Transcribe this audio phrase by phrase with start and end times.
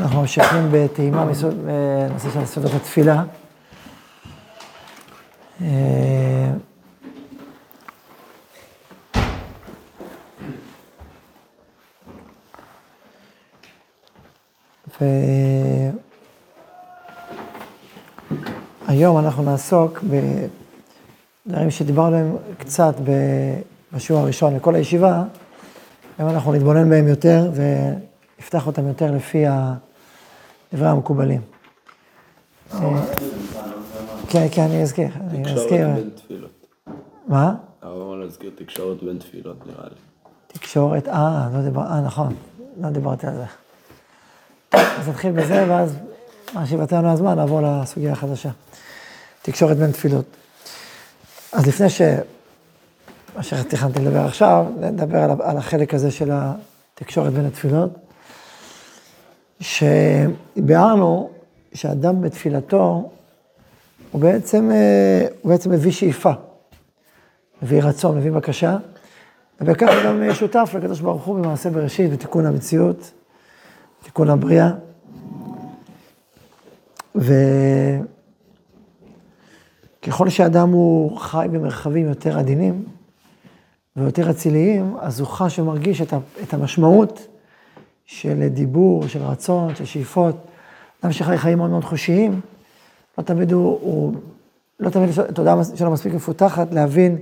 [0.00, 3.24] אנחנו ממשיכים בטעימה בנושא של סודות התפילה.
[5.60, 6.50] אה,
[18.88, 19.98] והיום אנחנו נעסוק
[21.46, 22.94] בדברים שדיברנו עליהם קצת
[23.92, 25.22] בשיעור הראשון לכל הישיבה,
[26.18, 29.44] היום אנחנו נתבונן בהם יותר ונפתח אותם יותר לפי
[30.72, 31.40] דברי המקובלים.
[34.28, 35.64] כן, כן, אני אזכיר, אני אזכיר.
[35.64, 36.66] תקשורת בין תפילות.
[37.28, 37.54] מה?
[37.82, 39.94] הרב להזכיר תקשורת בין תפילות, נראה לי.
[40.46, 42.34] תקשורת, אה, לא דיבר, אה, נכון,
[42.80, 43.44] לא דיברתי על זה.
[44.72, 45.96] אז נתחיל בזה, ואז
[46.54, 48.50] מה שיוותר לנו הזמן, נעבור לסוגיה החדשה.
[49.42, 50.24] תקשורת בין תפילות.
[51.52, 52.02] אז לפני ש...
[53.36, 57.90] מה שתכננתי לדבר עכשיו, נדבר על, על החלק הזה של התקשורת בין התפילות,
[59.60, 61.30] שביארנו
[61.74, 63.10] שאדם בתפילתו,
[64.12, 66.30] הוא בעצם, אה, הוא בעצם מביא שאיפה,
[67.62, 68.76] מביא רצון, מביא בקשה,
[69.60, 73.10] ובכך הוא גם שותף לקדוש ברוך הוא במעשה בראשית, בתיקון המציאות,
[74.02, 74.70] תיקון הבריאה.
[77.14, 77.48] וככל
[80.28, 82.84] שאדם הוא חי במרחבים יותר עדינים
[83.96, 86.02] ויותר אציליים, אז הוא חש ומרגיש
[86.42, 87.37] את המשמעות
[88.08, 90.36] של דיבור, של רצון, של שאיפות.
[91.00, 92.40] אדם שחי חיים מאוד מאוד חושיים,
[93.18, 94.12] לא תמיד הוא, הוא
[94.80, 97.18] לא תמיד התודעה שלו מספיק מפותחת להבין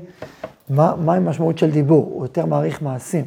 [0.68, 3.24] מה, מה המשמעות של דיבור, הוא יותר מעריך מעשים.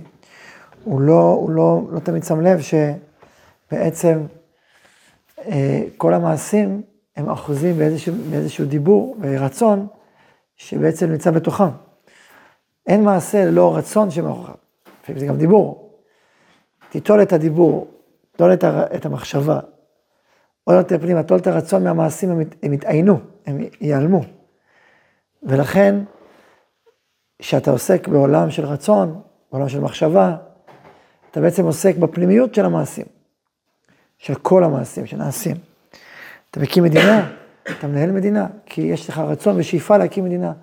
[0.84, 4.22] הוא לא, הוא לא, לא תמיד שם לב שבעצם
[5.46, 6.82] אה, כל המעשים
[7.16, 9.88] הם אחוזים באיזשהו, באיזשהו דיבור ורצון
[10.58, 11.70] שבעצם נמצא בתוכם.
[12.88, 14.56] אין מעשה ללא רצון שמאחוריו,
[15.04, 15.89] לפעמים זה גם דיבור.
[16.90, 17.88] תיטול את הדיבור,
[18.32, 18.64] תיטול את,
[18.96, 19.60] את המחשבה,
[20.64, 24.22] עוד יותר פנימה, תיטול את הרצון מהמעשים, הם, הם יתעיינו, הם ייעלמו.
[25.44, 25.96] ולכן,
[27.40, 30.36] כשאתה עוסק בעולם של רצון, בעולם של מחשבה,
[31.32, 33.06] אתה בעצם עוסק בפנימיות של המעשים,
[34.18, 35.56] של כל המעשים שנעשים.
[36.52, 37.32] אתה מקים מדינה,
[37.72, 40.54] אתה מנהל מדינה, כי יש לך רצון ושאיפה להקים מדינה.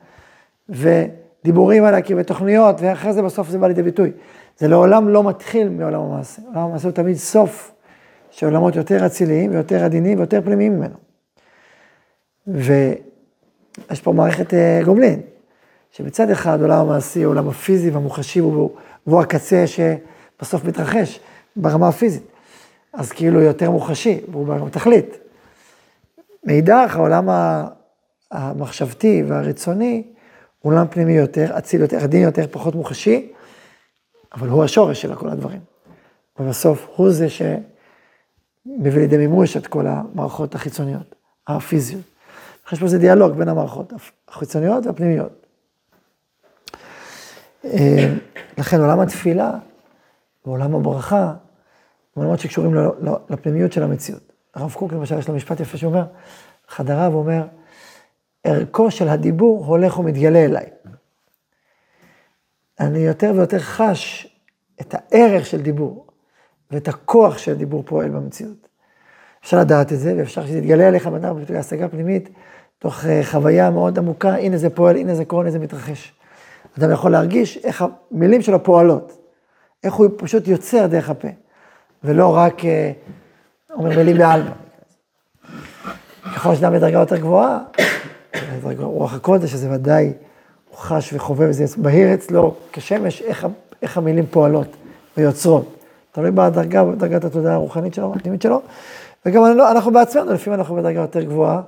[0.69, 4.13] ודיבורים על להקים ותוכניות, ואחרי זה בסוף זה בא לידי ביטוי.
[4.59, 6.43] זה לעולם לא מתחיל מעולם המעשה.
[6.47, 7.73] עולם המעשה הוא תמיד סוף
[8.31, 10.95] של עולמות יותר אציליים ויותר עדינים ויותר פנימיים ממנו.
[12.47, 15.21] ויש פה מערכת אה, גומלין,
[15.93, 21.21] שבצד אחד עולם המעשי, העולם הפיזי והמוחשי, והוא, הקצה שבסוף מתרחש
[21.57, 22.23] ברמה הפיזית.
[22.93, 25.19] אז כאילו יותר מוחשי, והוא ברמה תכלית.
[26.45, 27.29] מאידך, העולם
[28.31, 30.03] המחשבתי והרצוני,
[30.61, 33.33] הוא עולם פנימי יותר, אציל יותר, עדין יותר, פחות מוחשי,
[34.33, 35.61] אבל הוא השורש של כל הדברים.
[36.39, 41.15] ובסוף הוא זה שמביא לידי מימוש את כל המערכות החיצוניות,
[41.47, 42.03] הפיזיות.
[42.73, 43.93] יש פה איזה דיאלוג בין המערכות
[44.29, 45.47] החיצוניות והפנימיות.
[47.65, 48.15] אה,
[48.59, 49.51] לכן עולם התפילה
[50.47, 51.35] ועולם הברכה, הם
[52.23, 52.75] עולמות שקשורים
[53.31, 54.33] לפנימיות של המציאות.
[54.55, 56.05] הרב קוק למשל, יש לו משפט יפה שאומר,
[56.69, 57.43] חדריו אומר,
[58.45, 60.67] ערכו של הדיבור הולך ומתגלה אליי.
[62.81, 64.27] אני יותר ויותר חש
[64.81, 66.07] את הערך של דיבור,
[66.71, 68.69] ואת הכוח שהדיבור פועל במציאות.
[69.43, 72.29] אפשר לדעת את זה, ואפשר שזה יתגלה אליך בנר בהשגה פנימית,
[72.79, 76.15] תוך אה, חוויה מאוד עמוקה, הנה זה פועל, הנה זה קורה, הנה זה מתרחש.
[76.79, 79.19] אדם יכול להרגיש איך המילים שלו פועלות,
[79.85, 81.29] איך הוא פשוט יוצר דרך הפה,
[82.05, 82.93] ולא רק אה,
[83.75, 84.51] אומר מילים בעלמא.
[86.35, 87.59] ככל שאדם בדרגה יותר גבוהה,
[88.79, 90.13] רוח הקודש, שזה ודאי
[90.77, 93.47] הוא חש וחווה, וזה בהיר אצלו כשמש, איך,
[93.83, 94.77] איך המילים פועלות
[95.17, 95.77] ויוצרות.
[96.13, 98.63] תלוי בדרגה, בדרגת התודעה הרוחנית שלו, הפנימית שלו,
[99.27, 101.61] וגם אנחנו בעצמנו, לפעמים אנחנו בדרגה יותר גבוהה,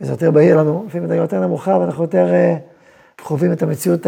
[0.00, 4.06] וזה יותר בהיר לנו, לפעמים בדרגה יותר נמוכה, ואנחנו יותר uh, חווים את המציאות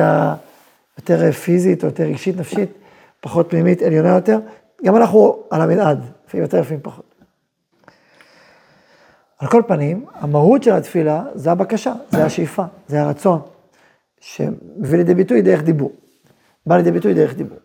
[0.97, 2.71] היותר פיזית, או יותר רגשית, נפשית,
[3.21, 4.39] פחות פנימית, עליונה יותר.
[4.85, 7.15] גם אנחנו על המנעד, לפעמים יותר, לפעמים פחות.
[9.39, 13.41] על כל פנים, המהות של התפילה זה הבקשה, זה השאיפה, זה הרצון,
[14.25, 15.93] שמביא לידי ביטוי דרך דיבור.
[16.67, 17.59] בא לידי ביטוי דרך דיבור.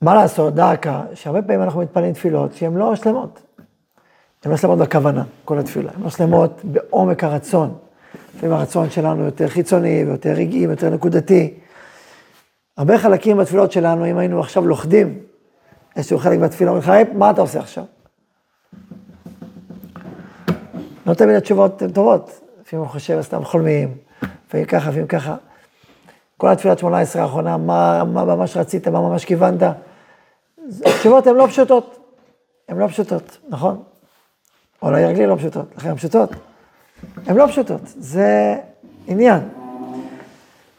[0.00, 3.42] מה לעשות, דאקה, שהרבה פעמים אנחנו מתפללים תפילות שהן לא שלמות.
[4.44, 5.90] הן לא שלמות בכוונה, כל התפילה.
[5.94, 7.74] הן לא שלמות בעומק הרצון.
[8.36, 11.54] לפעמים הרצון שלנו יותר חיצוני ויותר רגעי ויותר נקודתי.
[12.76, 15.18] הרבה חלקים בתפילות שלנו, אם היינו עכשיו לוכדים
[15.96, 17.84] איזשהו חלק בתפילה, אומרים לך, מה אתה עושה עכשיו?
[21.06, 22.42] לא תמיד התשובות הן טובות.
[22.72, 23.94] לפעמים הוא חושב, סתם חולמים,
[24.46, 25.36] לפעמים ככה, לפעמים ככה.
[26.36, 29.62] כל התפילת שמונה עשרה האחרונה, מה, מה ממש רצית, מה ממש כיוונת,
[30.86, 31.98] התשובות הן לא פשוטות.
[32.68, 33.82] הן לא פשוטות, נכון?
[34.82, 36.30] או לרגלי לא פשוטות, לכן הן פשוטות.
[37.26, 38.56] הן לא פשוטות, זה
[39.06, 39.40] עניין.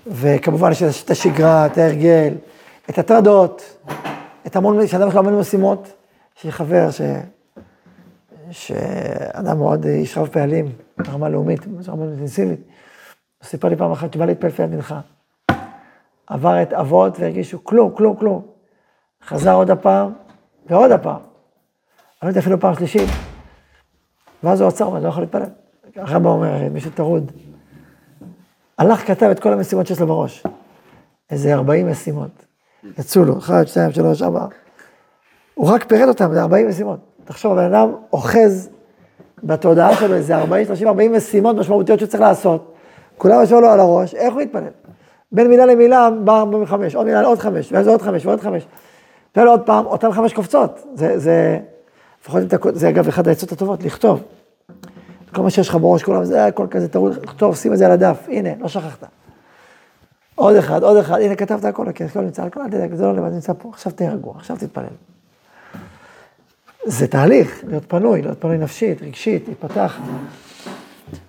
[0.07, 2.33] וכמובן יש את השגרה, את ההרגל,
[2.89, 3.77] את הטרדות,
[4.47, 5.87] את המון, שאדם יש לו המון משימות.
[6.37, 7.01] יש לי חבר ש...
[8.51, 10.65] שאדם מאוד איש רב פעלים,
[10.97, 12.59] ברמה לאומית, מאוד אינטנסיבית.
[13.37, 14.99] הוא סיפר לי פעם אחת שבא להתפלל לפני המנחה.
[16.27, 18.45] עבר את אבות והרגישו כלום, כלום, כלום.
[19.23, 20.13] חזר עוד הפעם,
[20.65, 21.15] ועוד הפעם.
[21.15, 21.21] אני
[22.23, 23.09] לא יודע אפילו פעם שלישית.
[24.43, 25.49] ואז הוא עצר, אני לא יכול להתפלל.
[25.95, 27.31] הרמב"ם אומר, מישהו טרוד.
[28.77, 30.43] הלך, כתב את כל המשימות שיש לו בראש.
[31.29, 32.45] איזה 40 משימות.
[32.99, 34.45] יצאו לו, 1, 2, 3, 4.
[35.53, 36.99] הוא רק פירט אותם, זה 40 משימות.
[37.25, 38.69] תחשוב, הבן אדם אוחז
[39.43, 42.73] בתודעה שלו איזה 40, 30, 40 משימות משמעותיות שהוא צריך לעשות.
[43.17, 44.63] כולם ישבו לו על הראש, איך הוא יתפלל?
[45.31, 48.67] בין מילה למילה בא 45, עוד מילה לעוד חמש, ואז עוד חמש ועוד חמש.
[49.31, 50.79] תראה לו עוד פעם, אותן חמש קופצות.
[50.95, 51.59] זה, זה,
[52.21, 54.23] לפחות אם אתה, זה אגב אחד העצות הטובות, לכתוב.
[55.33, 57.91] כל מה שיש לך בראש, כולם, זה הכל כזה טרוד, לכתוב, שים את זה על
[57.91, 59.03] הדף, הנה, לא שכחת.
[60.35, 63.13] עוד אחד, עוד אחד, הנה כתבת הכל, כן, הכל נמצא, הכל, אל תדאג, זה לא
[63.13, 64.83] לבד, נמצא פה, עכשיו תהיה רגוע, עכשיו תתפלל.
[66.85, 69.99] זה תהליך, להיות פנוי, להיות פנוי נפשית, רגשית, להיפתח.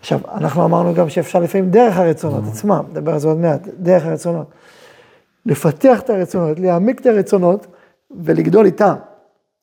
[0.01, 4.05] עכשיו, אנחנו אמרנו גם שאפשר לפעמים דרך הרצונות עצמם, נדבר על זה עוד מעט, דרך
[4.05, 4.47] הרצונות.
[5.47, 7.67] לפתח את הרצונות, להעמיק את הרצונות
[8.11, 8.95] ולגדול איתם.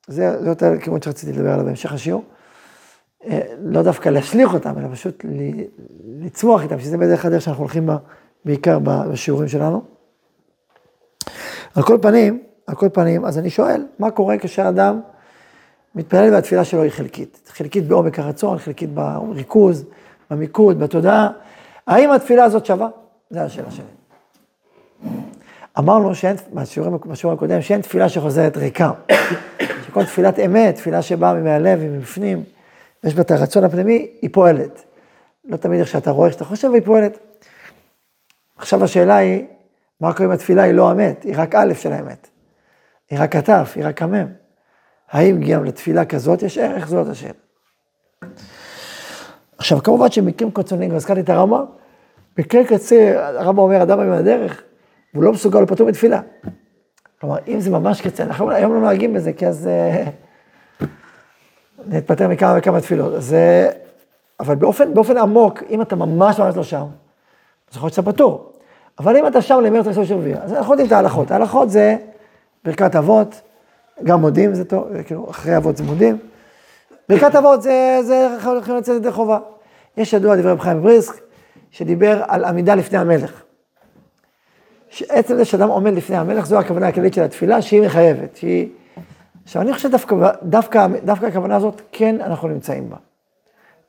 [0.07, 2.23] זה, יותר כיוון שרציתי לדבר עליו בהמשך השיעור.
[3.25, 5.25] אה, לא דווקא להשליך אותם, אלא פשוט
[6.19, 7.97] לצמוח איתם, שזה בדרך הדרך שאנחנו הולכים בה,
[8.45, 9.81] בעיקר בשיעורים שלנו.
[11.75, 14.99] על כל פנים, על כל פנים, אז אני שואל, מה קורה כשאדם
[15.95, 17.51] מתפלל והתפילה שלו היא חלקית?
[17.53, 19.85] חלקית בעומק הרצון, חלקית בריכוז,
[20.31, 21.29] במיקוד, בתודעה.
[21.87, 22.89] האם התפילה הזאת שווה?
[23.29, 23.85] זו השאלה שלי.
[25.79, 26.35] אמרנו שאין,
[27.05, 28.91] בשיעור הקודם, שאין תפילה שחוזרת ריקה.
[29.87, 32.43] שכל תפילת אמת, תפילה שבאה מהלב ומבפנים,
[33.03, 34.83] יש בה את הרצון הפנימי, היא פועלת.
[35.45, 37.17] לא תמיד איך שאתה רואה, איך שאתה חושב, היא פועלת.
[38.57, 39.45] עכשיו השאלה היא,
[40.01, 42.27] מה קורה אם התפילה היא לא אמת, היא רק א' של האמת.
[43.09, 44.40] היא רק כתף, היא רק המם.
[45.11, 46.87] האם גם לתפילה כזאת יש ערך?
[46.87, 47.33] זאת השאלה.
[49.57, 51.65] עכשיו, כמובן שמקרים קיצוניים, הזכרתי את הרמב"ם,
[52.37, 54.61] מקרה קצה, הרמב"ם אומר, אדם היום הדרך,
[55.13, 56.21] והוא לא מסוגל לפטור בתפילה.
[57.21, 60.03] כלומר, אם זה ממש קצה, אנחנו היום לא נוהגים בזה, כי אז אה,
[61.87, 63.13] נתפטר מכמה וכמה תפילות.
[63.17, 63.69] זה,
[64.39, 66.85] אבל באופן, באופן עמוק, אם אתה ממש ממש לא שם,
[67.71, 68.51] אז יכול להיות שאתה פטור.
[68.99, 71.31] אבל אם אתה שם למרץ ראשון של רביעי, אז אנחנו יודעים את ההלכות.
[71.31, 71.95] ההלכות זה
[72.65, 73.41] ברכת אבות,
[74.03, 76.17] גם מודים זה טוב, כאילו, אחרי אבות זה מודים.
[77.09, 79.39] ברכת אבות זה, זה יכולים לצאת ידי חובה.
[79.97, 81.13] יש ידוע דברי רב חיים בריסק,
[81.71, 83.43] שדיבר על עמידה לפני המלך.
[84.89, 88.67] שעצם זה שאדם עומד לפני המלך, זו הכוונה הכללית של התפילה, שהיא מחייבת, שהיא...
[89.43, 92.97] עכשיו, אני חושב שדווקא דווקא, דווקא הכוונה הזאת, כן אנחנו נמצאים בה.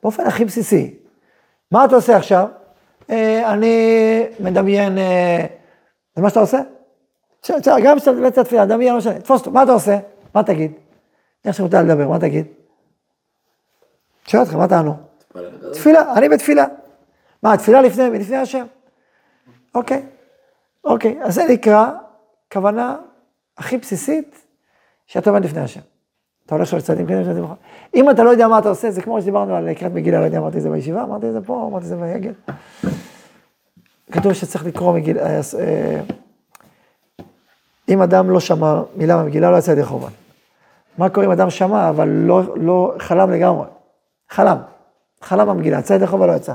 [0.03, 0.93] באופן הכי בסיסי.
[1.71, 2.47] מה אתה עושה עכשיו?
[3.09, 3.77] אה, אני
[4.39, 5.45] מדמיין, אה,
[6.15, 6.59] זה מה שאתה עושה?
[7.83, 9.99] גם כשאתה מדמיין את התפילה, דמיין, לא משנה, תפוס אותו, מה אתה עושה?
[10.35, 10.71] מה תגיד?
[11.45, 12.45] איך שמותר לדבר, מה תגיד?
[14.27, 14.95] שואל אותך, מה תענו?
[15.73, 16.65] תפילה, אני בתפילה.
[17.43, 18.19] מה, תפילה לפני מי?
[18.19, 18.65] לפני השם.
[19.75, 20.05] אוקיי,
[20.83, 21.91] אוקיי, אז זה נקרא
[22.53, 22.97] כוונה
[23.57, 24.45] הכי בסיסית
[25.05, 25.81] שאתה עומד לפני השם.
[26.45, 27.53] אתה הולך שלוש צעדים כן, צעדים אחר.
[27.95, 30.37] אם אתה לא יודע מה אתה עושה, זה כמו שדיברנו על קריאת מגילה, לא יודע,
[30.37, 32.33] אמרתי את זה בישיבה, אמרתי את זה פה, אמרתי את זה ביגל.
[34.11, 36.01] כתוב שצריך לקרוא מגילה, אה, אה,
[37.89, 40.07] אם אדם לא שמע מילה במגילה, לא יצא ידי חובה.
[40.97, 43.65] מה קורה אם אדם שמע, אבל לא, לא חלם לגמרי?
[44.29, 44.57] חלם.
[45.21, 46.53] חלם במגילה, יצא ידי חובה, לא יצא.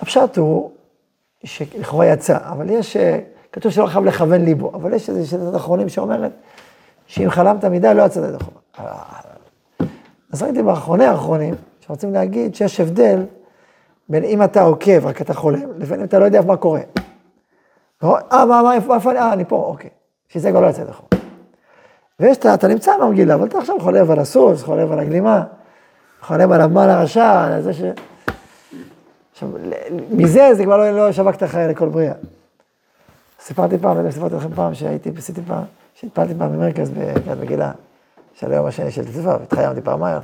[0.00, 0.70] הפשט הוא
[1.44, 3.18] שלכאורה יצא, אבל יש, אה,
[3.52, 6.32] כתוב שלא חייב לכוון ליבו, אבל יש איזה שטת אחרונים שאומרת
[7.06, 8.60] שאם חלמת מדי לא יצא ידי חובה.
[10.32, 13.22] אז ראיתי באחרוני האחרונים, שרוצים להגיד שיש הבדל
[14.08, 16.80] בין אם אתה עוקב, רק אתה חולם, לבין אם אתה לא יודע מה קורה.
[18.04, 19.90] אה, מה, מה, איפה אני, אה, אני פה, אוקיי.
[20.28, 21.16] שזה כבר לא יצא ידי חובה.
[22.20, 25.44] ויש, אתה, נמצא במגילה, אבל אתה עכשיו חולב על הסוס, חולב על הגלימה,
[26.20, 27.82] חולב על המן הרשע, על זה ש...
[29.32, 29.48] עכשיו,
[30.10, 32.14] מזה זה כבר לא, לא שווקת חיי לכל בריאה.
[33.40, 35.64] סיפרתי פעם, יודע, סיפרתי לכם פעם שהייתי, עשיתי פעם,
[35.94, 37.72] שהתפלתי פעם במרכז בקריאת מגילה,
[38.34, 40.18] של היום השני של תצפה, והתחיימתי פעמיים.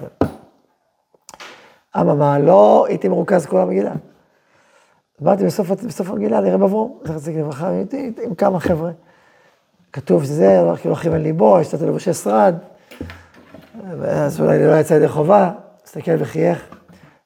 [2.00, 3.92] אממה, לא הייתי מרוכז כל המגילה.
[5.20, 8.90] באתי בסוף, בסוף המגילה לרב אברום, זכר צדיק לברכה, הייתי עם כמה חבר'ה.
[9.92, 12.54] כתוב שזה, כאילו לא ליבו, קצת לבושי שרד,
[14.00, 15.50] ואז אולי לא יצא ידי חובה,
[15.84, 16.76] הסתכל וחייך.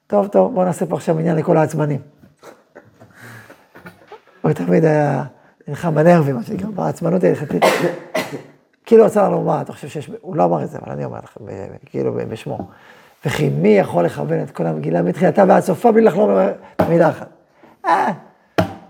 [0.06, 2.00] טוב, טוב, בואו נעשה פה עכשיו עניין לכל העצמנים.
[4.42, 5.24] הוא תמיד היה
[5.68, 7.64] נלחם בנרבים, מה שנקרא, בעצמנות ההלכתית.
[8.86, 11.18] כאילו רצה לנו, מה, אתה חושב שיש, הוא לא אמר את זה, אבל אני אומר
[11.18, 11.40] לכם,
[11.86, 12.68] כאילו בשמו.
[13.26, 16.30] וכי מי יכול לכוון את כל המגילה מתחילתה ועד סופה בלי לחלום
[16.78, 17.39] במילה אחת?
[17.90, 18.12] אה,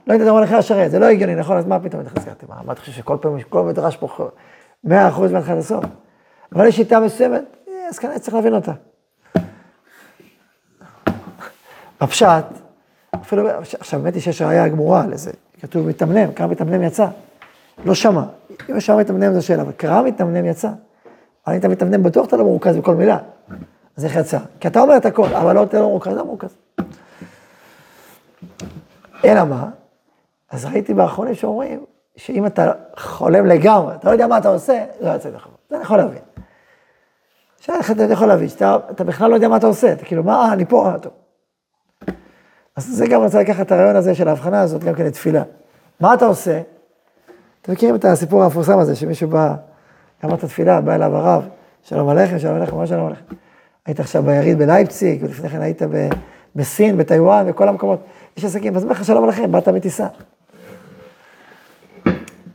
[0.07, 1.57] לא היית אומר לך השרת, זה לא הגיוני, נכון?
[1.57, 2.47] אז מה פתאום התחזקתי?
[2.49, 4.29] מה, מה אתה חושב שכל פעם, כל מדרש פה
[4.85, 5.85] מאה אחוז מהתחלת לסוף?
[6.55, 8.73] אבל יש שיטה מסוימת, אה, אז כנראה צריך להבין אותה.
[12.01, 12.45] בפשט,
[13.15, 13.49] אפילו,
[13.81, 15.31] עכשיו, האמת היא שיש ראייה גמורה לזה,
[15.61, 17.07] כתוב מתמנם, קרא מתמנם יצא,
[17.85, 18.23] לא שמע.
[18.71, 20.69] אם יש שמע מתמנם זו שאלה, אבל קרא מתמנם יצא.
[21.47, 23.19] אבל אם אתה מתמנם בטוח אתה לא מרוכז בכל מילה,
[23.97, 24.39] אז איך יצא?
[24.61, 26.57] כי אתה אומר את הכל, אבל לא, אתה לא מרוכז, לא מרוכז.
[29.25, 29.69] אלא מה?
[30.51, 31.85] אז ראיתי באחרונים שאומרים,
[32.17, 35.49] שאם אתה חולם לגמרי, אתה לא יודע מה אתה עושה, לא יוצא לך.
[35.71, 36.23] זה אני יכול להבין.
[37.61, 40.35] שאלה אתה יכול להבין, שאתה אתה בכלל לא יודע מה אתה עושה, אתה כאילו, מה,
[40.35, 41.13] אה, אני פה, אה, טוב.
[42.77, 45.43] אז זה גם רוצה לקחת את הרעיון הזה של ההבחנה הזאת, גם כן לתפילה.
[46.01, 46.61] מה אתה עושה?
[47.63, 49.55] אתם מכירים את הסיפור המפורסם הזה, שמישהו בא,
[50.25, 51.49] גמר את התפילה, בא אליו הרב,
[51.83, 53.25] שלום עליכם, שלום עליכם, מה שלום עליכם?
[53.87, 56.09] היית עכשיו ביריד בלייפציג, ולפני כן היית ב,
[56.57, 58.01] בסין, בטיוואן, בכל המקומות,
[58.37, 60.07] יש עסקים, אז אומר לך שלום עליכם, באת מטיסה.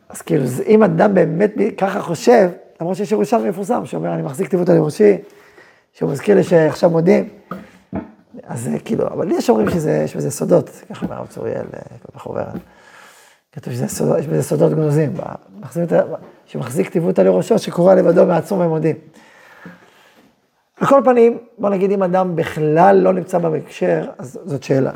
[0.10, 2.50] אז כאילו, אם אדם באמת ככה חושב,
[2.82, 5.18] למרות שיש ירושלמי מפורסם, שאומר, אני מחזיק כתיבות על ראשי,
[5.94, 7.30] שהוא מזכיר לי שעכשיו מודים,
[8.44, 11.80] אז כאילו, אבל יש אומרים שיש בזה סודות, ככה אומר הרב צוריאל, אה,
[12.16, 12.54] בחוברת.
[13.52, 15.14] כתוב שזה סודות, יש בזה סודות גנוזים,
[16.46, 18.96] שמחזיק כתיבות על ראשו, שקורא לבדו מעצום ומודים.
[20.86, 24.92] על כל פנים, בוא נגיד אם אדם בכלל לא נמצא בהקשר, אז זאת שאלה.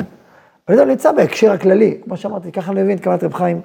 [0.67, 3.61] אבל הוא נמצא בהקשר הכללי, כמו שאמרתי, ככה אני מבין את כוונת רב חיים,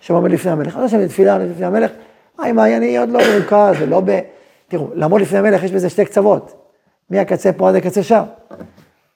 [0.00, 0.76] שעומד לפני המלך.
[0.76, 1.90] אני חושב בתפילה, לפני המלך,
[2.38, 4.20] היי, אני עוד לא מרוכז ולא ב...
[4.68, 6.72] תראו, לעמוד לפני המלך יש בזה שתי קצוות,
[7.10, 8.24] מהקצה פה עד הקצה שם.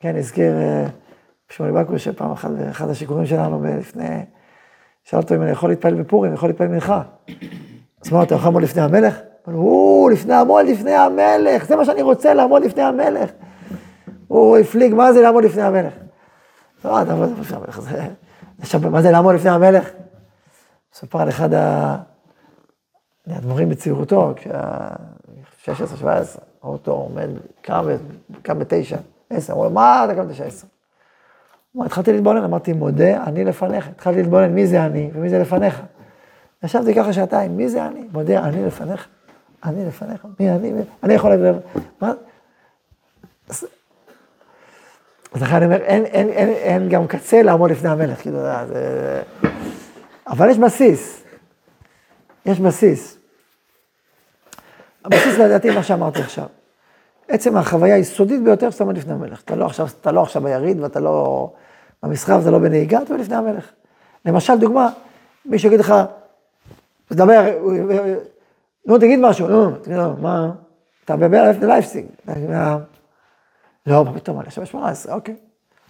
[0.00, 0.86] כן, הזכיר אה,
[1.48, 4.04] שמואל בקוש, שפעם אחת באחד השיכורים שלנו, לפני,
[5.04, 7.02] שאל אותו אם אני יכול להתפלל בפורים, יכול להתפלל מנחה.
[8.04, 9.20] אז מה, אתה יכול לעמוד לפני המלך?
[9.46, 13.30] לו, או, לפני לעמוד לפני המלך, זה מה שאני רוצה, לעמוד לפני המלך.
[14.28, 15.92] הוא הפליג, מה זה לעמוד לפני המלך?
[16.84, 18.08] לא, אתה עמוד לפני המלך, זה...
[18.60, 19.90] עכשיו, מה זה לעמוד לפני המלך?
[20.92, 21.48] ספר על אחד.
[23.26, 27.28] האדמו"רים בצעירותו, כשהיה 16, 17, ראו אותו עומד,
[28.42, 28.96] קם, בתשע,
[29.30, 30.66] עשר, אמרו לו, מה אתה קם בתשע, עשר?
[31.72, 33.88] הוא התחלתי להתבונן, אמרתי, מודה, אני לפניך.
[33.88, 35.82] התחלתי להתבונן, מי זה אני ומי זה לפניך.
[36.62, 38.08] ישבתי ככה שעתיים, מי זה אני?
[38.12, 39.08] מודה, אני לפניך.
[39.64, 40.72] אני לפניך, מי אני?
[41.02, 41.60] אני יכול להגיד,
[42.00, 42.12] מה?
[43.48, 43.66] אז
[45.42, 48.52] לכן אני אומר, אין, אין, אין, אין גם קצה לעמוד לפני המלך, כאילו, זה...
[48.66, 49.22] זה-
[50.26, 51.22] אבל יש בסיס.
[52.46, 53.18] יש בסיס.
[55.04, 56.46] הבסיס לדעתי מה שאמרתי עכשיו.
[57.28, 59.42] עצם החוויה היסודית ביותר שאתה עומד לפני המלך.
[59.42, 61.50] אתה לא עכשיו, אתה לא עכשיו ביריד ואתה לא
[62.02, 63.70] במסחר, אתה לא בנהיגה, אתה עומד לפני המלך.
[64.24, 64.88] למשל, דוגמה,
[65.44, 65.94] מישהו יגיד לך,
[67.08, 67.40] תדבר,
[68.86, 70.50] נו, תגיד משהו, נו, תגיד לו, מה,
[71.04, 72.06] אתה בלייפסיג.
[73.86, 75.36] לא, מה פתאום, אני עכשיו ב-18, אוקיי.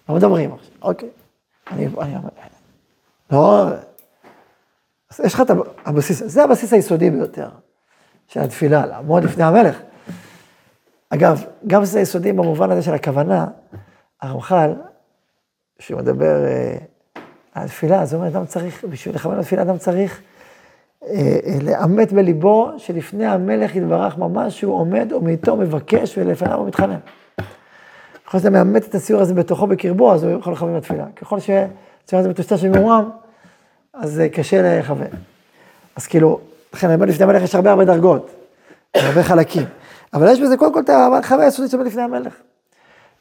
[0.09, 1.09] לא מדברים עכשיו, אוקיי.
[1.71, 2.15] אני, אני,
[3.31, 3.67] לא,
[5.11, 5.51] אז יש לך את
[5.85, 7.49] הבסיס, זה הבסיס היסודי ביותר
[8.29, 9.81] של התפילה, לעמוד לפני המלך.
[11.11, 13.47] אגב, גם זה יסודי במובן הזה של הכוונה,
[14.23, 14.75] הרמח"ל,
[15.79, 16.77] שהוא מדבר אה,
[17.55, 20.23] על תפילה, אז הוא אומר, אדם צריך, בשביל לכוון לתפילה, אדם צריך
[21.63, 26.99] לאמת בליבו שלפני המלך יתברך ממש שהוא עומד ומאיתו מבקש ולפניו הוא מתחנן.
[28.27, 31.07] ככל שאתה מאמת את הציור הזה בתוכו בקרבו, אז הוא יכול לכוון בתפילה.
[31.17, 33.11] ככל שהציור הזה מטושטש וממורם,
[33.95, 35.07] אז אה, קשה לכוון.
[35.97, 36.41] אז כאילו,
[36.75, 38.31] לכן אומר, לפני המלך יש הרבה הרבה דרגות,
[38.95, 39.65] הרבה חלקים.
[40.15, 42.35] אבל יש בזה קודם כל את החוויה היסודית שעומד לפני המלך.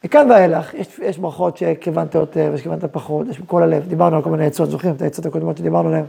[0.04, 4.30] מכאן ואילך, יש, יש ברכות שכיוונת יותר ושכיוונת פחות, יש בכל הלב, דיברנו על כל
[4.30, 6.04] מיני עצות, זוכרים את העצות הקודמות שדיברנו עליהן,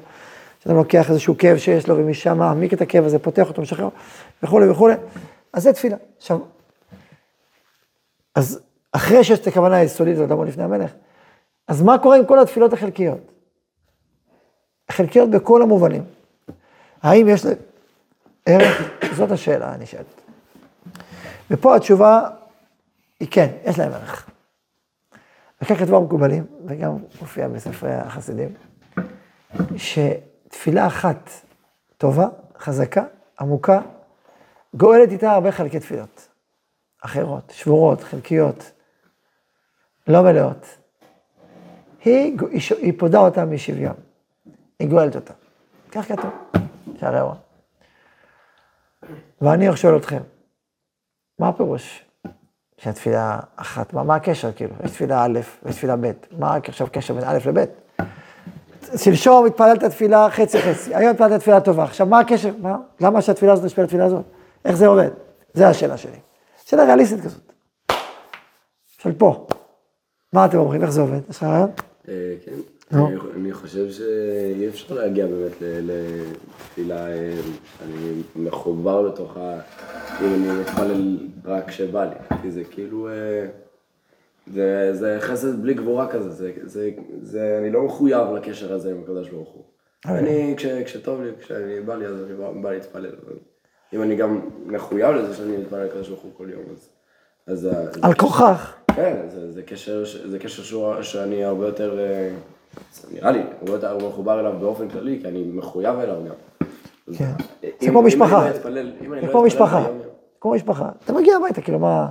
[0.63, 3.89] שאדם לוקח איזשהו כאב שיש לו ומשם מעמיק את הכאב הזה, פותח אותו, משחרר,
[4.43, 4.93] וכולי וכולי,
[5.53, 5.97] אז זה תפילה.
[6.17, 6.39] עכשיו,
[8.35, 8.59] אז
[8.91, 10.91] אחרי שיש את הכוונה היסודית הזאת לעמוד לפני המלך,
[11.67, 13.31] אז מה קורה עם כל התפילות החלקיות?
[14.91, 16.03] חלקיות בכל המובנים.
[17.01, 17.57] האם יש להם
[18.45, 18.89] ערך?
[19.15, 20.21] זאת השאלה הנשאלת.
[21.51, 22.29] ופה התשובה
[23.19, 24.29] היא כן, יש להם ערך.
[25.61, 28.49] וכך כתבו המקובלים, וגם מופיע בספרי החסידים,
[30.53, 31.29] שתפילה אחת
[31.97, 33.03] טובה, חזקה,
[33.39, 33.81] עמוקה,
[34.73, 36.27] גואלת איתה הרבה חלקי תפילות.
[37.01, 38.71] אחרות, שבורות, חלקיות,
[40.07, 40.77] לא מלאות.
[42.05, 43.95] היא, היא, היא פודה אותה משוויון.
[44.79, 45.33] היא גואלת אותה.
[45.91, 46.31] כך כתוב,
[46.99, 47.35] שערי אורה.
[49.41, 50.21] ואני שואל אתכם,
[51.39, 52.05] מה הפירוש
[52.77, 54.75] שהתפילה אחת, מה, מה הקשר כאילו?
[54.83, 57.82] יש תפילה א' ויש תפילה ב', מה עכשיו הקשר בין א' לב'?
[58.97, 61.83] שלשום התפללת תפילה חצי חצי, היום התפללת תפילה טובה.
[61.83, 62.51] עכשיו, מה הקשר?
[62.61, 62.77] מה?
[63.01, 64.21] למה שהתפילה הזאת תשפיע על התפילה הזאת?
[64.65, 65.09] איך זה עובד?
[65.53, 66.17] זו השאלה שלי.
[66.65, 67.53] שאלה ריאליסטית כזאת.
[68.87, 69.47] של פה.
[70.33, 70.81] מה אתם אומרים?
[70.81, 71.19] איך זה עובד?
[71.29, 71.69] יש לך רעיון?
[72.09, 72.13] אה,
[72.45, 72.51] כן.
[73.35, 77.33] אני- חושב שאי אפשר להגיע באמת לתפילה, אה,
[77.85, 79.53] אני מחובר לתוכה,
[80.21, 83.13] אם אני מתפלל רק כשבא לי, כי זה כאילו, אה,
[84.47, 86.89] זה, זה חסד בלי גבורה כזה, זה, זה,
[87.21, 89.63] זה, אני לא מחויב לקשר הזה עם הקדוש ברוך הוא.
[90.05, 93.15] אני, כש, כשטוב לי, כשאני בא לי, אז אני בא, בא להתפלל,
[93.93, 96.89] אם אני גם מחויב לזה שאני מתפלל לקדוש ברוך הוא כל יום, אז...
[97.47, 97.71] אז זה
[98.01, 98.73] על כוחך.
[98.95, 102.29] כן, זה, זה קשר, זה קשר שהוא, שאני הרבה יותר, אה,
[103.13, 106.67] נראה לי, הרבה יותר מחובר אליו באופן כללי, כי אני מחויב אליו גם.
[107.17, 107.31] כן.
[107.61, 108.47] זה כמו משפחה.
[108.47, 108.81] לא זה
[109.21, 109.85] לא כמו משפחה.
[110.41, 110.89] כמו משפחה.
[111.05, 112.09] אתה מגיע הביתה, כאילו מה...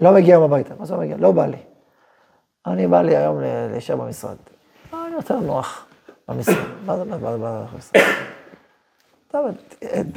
[0.00, 0.74] לא מגיע היום הביתה.
[0.78, 1.16] מה זה מגיע?
[1.16, 1.56] לא בא לי.
[2.66, 3.40] אני בא לי היום
[3.70, 4.36] להישאר במשרד.
[4.92, 5.86] אני רוצה לנוח
[6.28, 6.54] במשרד.
[6.86, 8.02] מה זה, זה, זה, זה, במשרד?
[9.28, 9.46] טוב,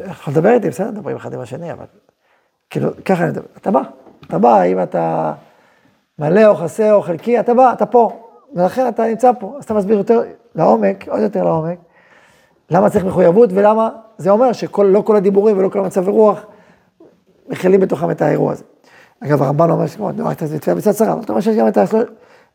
[0.09, 1.85] יכול לדבר איתי, בסדר, מדברים אחד עם השני, אבל...
[2.69, 3.47] כאילו, ככה אני מדבר.
[3.57, 3.81] אתה בא.
[4.27, 5.33] אתה בא, אם אתה
[6.19, 8.27] מלא או חסר או חלקי, אתה בא, אתה פה.
[8.53, 9.55] ולכן אתה נמצא פה.
[9.57, 10.21] אז אתה מסביר יותר
[10.55, 11.77] לעומק, עוד יותר לעומק,
[12.69, 16.45] למה צריך מחויבות ולמה זה אומר שלא כל הדיבורים ולא כל המצבי רוח
[17.47, 18.63] מכילים בתוכם את האירוע הזה.
[19.19, 21.77] אגב, הרמב"ן אומר שכמו, רק את תפילה מצד שרה, אבל אתה אומר שיש גם את
[21.77, 22.03] השלוש,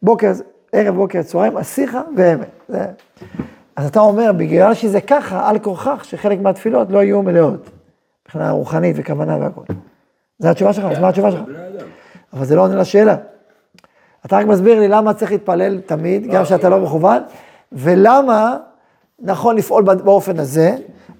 [0.02, 0.32] בוקר,
[0.72, 2.48] ערב, בוקר, צהריים, אסיחה ואמת.
[2.68, 2.86] זה...
[3.76, 7.70] אז אתה אומר, בגלל שזה ככה, על כורכך, שחלק מהתפילות לא יהיו מלאות,
[8.24, 9.64] מבחינה רוחנית וכוונה והכול.
[10.38, 11.40] זו התשובה שלך, אז מה התשובה שלך?
[12.32, 13.16] אבל זה לא עונה לשאלה.
[14.26, 17.22] אתה רק מסביר לי למה צריך להתפלל תמיד, גם כשאתה לא מכוון,
[17.72, 18.56] ולמה
[19.18, 20.76] נכון לפעול באופן הזה,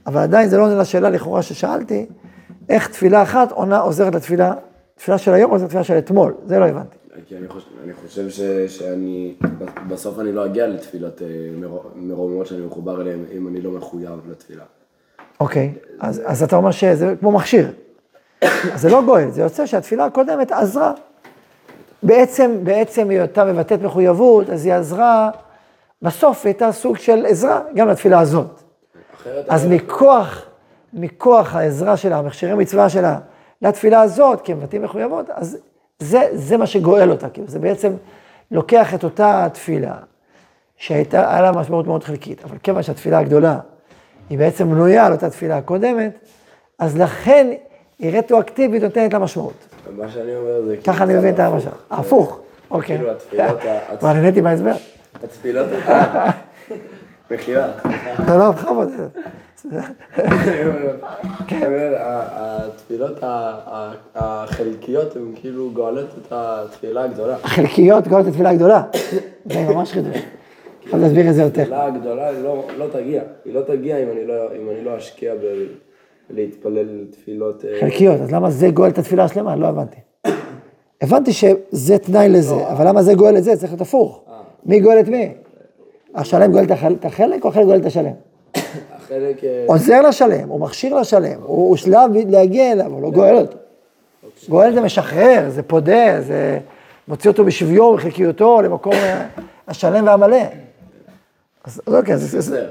[0.07, 2.07] אבל עדיין זה לא עונה לשאלה לכאורה ששאלתי,
[2.69, 4.53] איך תפילה אחת עונה עוזרת לתפילה,
[4.95, 6.97] תפילה של היום עוזרת לתפילה של אתמול, זה לא הבנתי.
[7.27, 9.35] כי אני חושב, אני חושב ש, שאני,
[9.89, 11.27] בסוף אני לא אגיע לתפילות אה,
[11.57, 14.65] מרו- מרוממות שאני מחובר אליהן, אם אני לא מחויב לתפילה.
[15.41, 17.73] אוקיי, אז, אז אתה אומר שזה כמו מכשיר.
[18.43, 20.93] אז זה לא גואל, זה יוצא שהתפילה הקודמת עזרה.
[22.03, 25.31] בעצם, בעצם היותה מבטאת מחויבות, אז היא עזרה,
[26.03, 28.63] בסוף היא הייתה סוג של עזרה גם לתפילה הזאת.
[29.15, 30.45] אחרת, אז מכוח,
[30.93, 33.19] מכוח העזרה שלה, מכשירי מצווה שלה,
[33.63, 35.59] לתפילה הזאת, כי הם מבטאים מחויבות, אז
[36.01, 37.93] זה, זה מה שגואל אותה, כאילו, זה בעצם
[38.51, 39.95] לוקח את אותה תפילה,
[40.77, 43.59] שהייתה, היה לה משמעות מאוד חלקית, אבל כיוון שהתפילה הגדולה,
[44.31, 46.19] היא בעצם בנויה על אותה תפילה הקודמת,
[46.79, 47.47] אז לכן
[47.99, 49.67] היא רטרואקטיבית נותנת לה משמעות.
[49.97, 50.77] מה שאני אומר זה...
[50.77, 51.69] ככה אני כאילו מבין את המשל.
[51.91, 52.97] הפוך, אוקיי.
[52.97, 54.73] כאילו התפילות ה- כבר נהניתי מההסבר.
[55.25, 55.67] התפילות,
[57.31, 57.69] מחילה.
[58.29, 58.89] לא, לא, בכבוד.
[61.53, 62.27] אני אומר, ה-
[62.67, 63.19] התפילות
[64.15, 67.37] החלקיות הן כאילו גואלות את התפילה הגדולה.
[67.45, 68.83] החלקיות גורמת לתפילה הגדולה.
[69.45, 70.17] זה ממש חידוש.
[70.87, 71.61] יכול להסביר את זה יותר.
[71.61, 74.35] התפילה הגדולה לא, לא תגיע, היא לא תגיע אם אני לא,
[74.85, 75.33] לא אשקיע
[76.31, 77.65] בלהתפלל תפילות...
[77.65, 79.57] אה, חלקיות, אז למה זה גואל את התפילה השלמה?
[79.57, 79.97] לא הבנתי.
[81.03, 83.57] הבנתי שזה תנאי לזה, אבל למה זה גואל את זה?
[83.57, 84.25] צריך להיות הפוך.
[84.67, 85.33] מי גואל את מי?
[86.15, 88.13] השלם גואל את החל- את החלק או החלק גואל את השלם?
[88.95, 89.45] החלק...
[89.45, 93.57] אה, עוזר לשלם, הוא מכשיר לשלם, הוא שלב להגיע אליו, הוא לא גואל אותו.
[94.49, 96.59] גואל זה משחרר, זה פודה, זה
[97.09, 99.27] מוציא אותו בשביו, בחלקיותו, למקום אה,
[99.69, 100.43] השלם והמלא.
[101.65, 102.35] אז אוקיי, אז.
[102.35, 102.67] יוצר,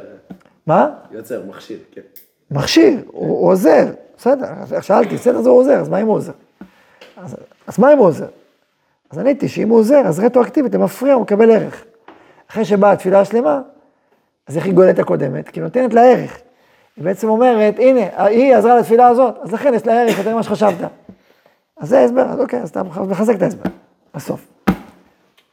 [0.67, 0.89] מה?
[1.11, 2.01] יוצר, מכשיר, כן.
[2.51, 3.85] מכשיר, הוא, עוזר,
[4.17, 4.47] בסדר,
[4.81, 6.31] שאלתי, בסדר זה הוא עוזר, אז מה אם הוא עוזר?
[7.67, 8.25] אז, מה אם הוא עוזר?
[9.11, 11.83] אז עניתי שאם הוא עוזר, אז רטרואקטיבית, מפריע, הוא מקבל ערך.
[12.51, 13.61] אחרי שבאה התפילה השלמה,
[14.47, 15.49] אז איך היא גואלת את הקודמת?
[15.49, 16.39] כי היא נותנת לה ערך.
[16.97, 20.43] היא בעצם אומרת, הנה, היא עזרה לתפילה הזאת, אז לכן יש לה ערך יותר ממה
[20.43, 20.89] שחשבת.
[21.77, 23.69] אז זה ההסבר, אז אוקיי, אז אתה מחזק את ההסבר,
[24.15, 24.47] בסוף.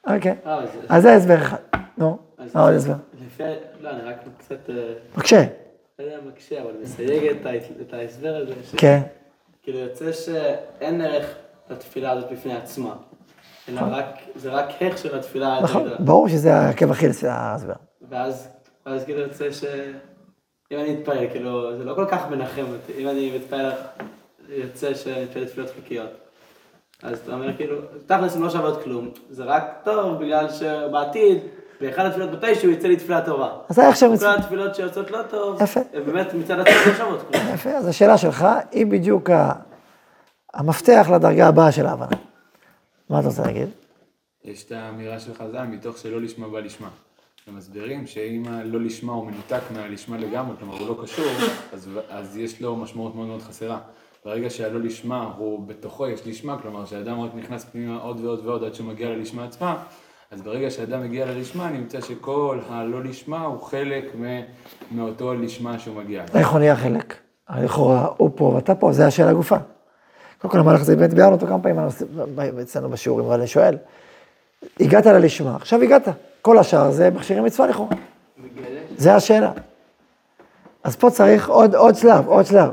[0.06, 1.56] אוקיי, אה, אז- זה הסבר אחד.
[1.98, 2.18] נו,
[2.54, 2.94] מה עוד הסבר?
[3.80, 4.74] לא, אני רק קצת, אה,
[5.14, 5.44] בבקשה.
[5.98, 7.36] לא יודע, מקשה, אבל מסייג
[7.80, 9.00] את ההסבר הזה, כן.
[9.62, 11.34] שכאילו יוצא שאין ערך
[11.70, 12.94] לתפילה הזאת בפני עצמה,
[13.68, 15.88] אלא רק, זה רק איך של התפילה נכון.
[15.98, 17.74] ברור שזה העקב אכילס של ההסבר.
[18.10, 18.48] ואז,
[18.86, 19.64] ואז כאילו יוצא ש...
[20.72, 23.02] אם אני אתפלל, כאילו, זה לא כל כך מנחם אותי.
[23.02, 23.72] אם אני מתפלל,
[24.48, 26.10] יוצא שאני מתפלל תפילות חלקיות.
[27.02, 27.76] אז אתה אומר, כאילו,
[28.06, 29.10] תכלס הן לא שוות כלום.
[29.30, 31.38] זה רק טוב, בגלל שבעתיד,
[31.80, 33.48] באחד התפילות מתישהו יצא לי תפילה טובה.
[33.68, 34.26] אז זה עכשיו כל.
[34.26, 35.80] התפילות שיוצאות לא טוב, יפה.
[35.94, 37.34] הן באמת מצד עצמם לא שוות.
[37.54, 39.30] יפה, אז השאלה שלך היא בדיוק
[40.54, 42.16] המפתח לדרגה הבאה של ההבנה.
[43.10, 43.68] מה אתה רוצה להגיד?
[44.44, 46.88] יש את האמירה של חז"ל, מתוך שלא לשמה בא לשמה.
[47.46, 51.26] הם מסבירים שאם הלא לשמה הוא מנותק מהלשמה לגמרי, כלומר הוא לא קשור,
[51.72, 53.78] אז, אז יש לו משמעות מאוד מאוד חסרה.
[54.24, 58.64] ברגע שהלא לשמה הוא בתוכו יש לשמה, כלומר שהאדם רק נכנס פנימה עוד ועוד ועוד
[58.64, 59.76] עד שמגיע ללשמה עצמה,
[60.30, 64.04] אז ברגע שאדם מגיע ללשמה, נמצא שכל הלא לשמה הוא חלק
[64.92, 66.24] מאותו לשמה שהוא מגיע.
[66.34, 67.14] איך הוא נהיה חלק?
[67.62, 69.56] לכאורה, הוא פה ואתה פה, זה השאלה גופה.
[70.38, 71.78] קודם כל, המהלך הזה, באמת ביארנו אותו כמה פעמים
[72.62, 73.76] אצלנו בשיעורים, אבל אני שואל,
[74.80, 76.08] הגעת ללשמה, עכשיו הגעת,
[76.42, 77.96] כל השאר זה מכשירים מצווה לכאורה.
[78.96, 79.52] זה השאלה.
[80.84, 82.70] אז פה צריך עוד, עוד שלב, עוד שלב.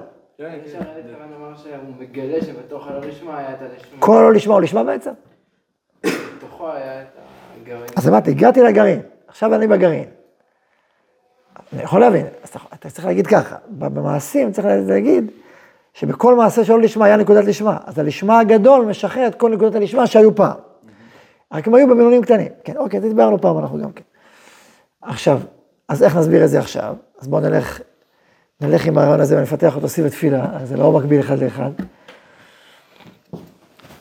[3.53, 3.99] את הלשמה.
[3.99, 5.11] כל לא לשמה הוא לשמה בעצם.
[6.03, 7.05] בתוכו היה את
[7.61, 7.85] הגרעין.
[7.95, 10.09] אז אמרתי, הגעתי לגרעין, עכשיו אני בגרעין.
[11.73, 15.31] אני יכול להבין, אז אתה, אתה צריך להגיד ככה, במעשים צריך להגיד
[15.93, 20.07] שבכל מעשה שלא לשמה היה נקודת לשמה, אז הלשמה הגדול משחרר את כל נקודות הלשמה
[20.07, 20.57] שהיו פעם.
[21.53, 22.51] רק הם היו במינונים קטנים.
[22.63, 24.03] כן, אוקיי, זה דיברנו פעם, אנחנו גם כן.
[25.01, 25.39] עכשיו,
[25.89, 26.95] אז איך נסביר את זה עכשיו?
[27.19, 27.81] אז בואו נלך,
[28.61, 31.71] נלך עם הרעיון הזה ונפתח אותו סביב התפילה, זה לא מקביל אחד לאחד.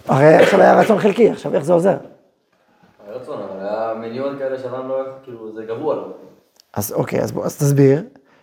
[0.08, 1.96] הרי עכשיו היה רצון חלקי, עכשיו איך זה עוזר?
[3.06, 6.04] היה רצון, אבל היה מיליון כאלה שאדם לא, כאילו, זה עליו.
[6.74, 8.02] אז אוקיי, אז בוא, אז תסביר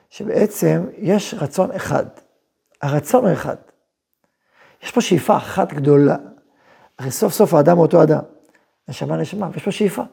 [0.10, 2.06] שבעצם יש רצון אחד.
[2.82, 3.56] הרצון הוא אחד.
[4.84, 6.16] יש פה שאיפה אחת גדולה.
[7.00, 8.22] הרי סוף סוף האדם הוא אותו אדם.
[8.88, 10.04] נשמה נשמה, ויש פה שאיפה.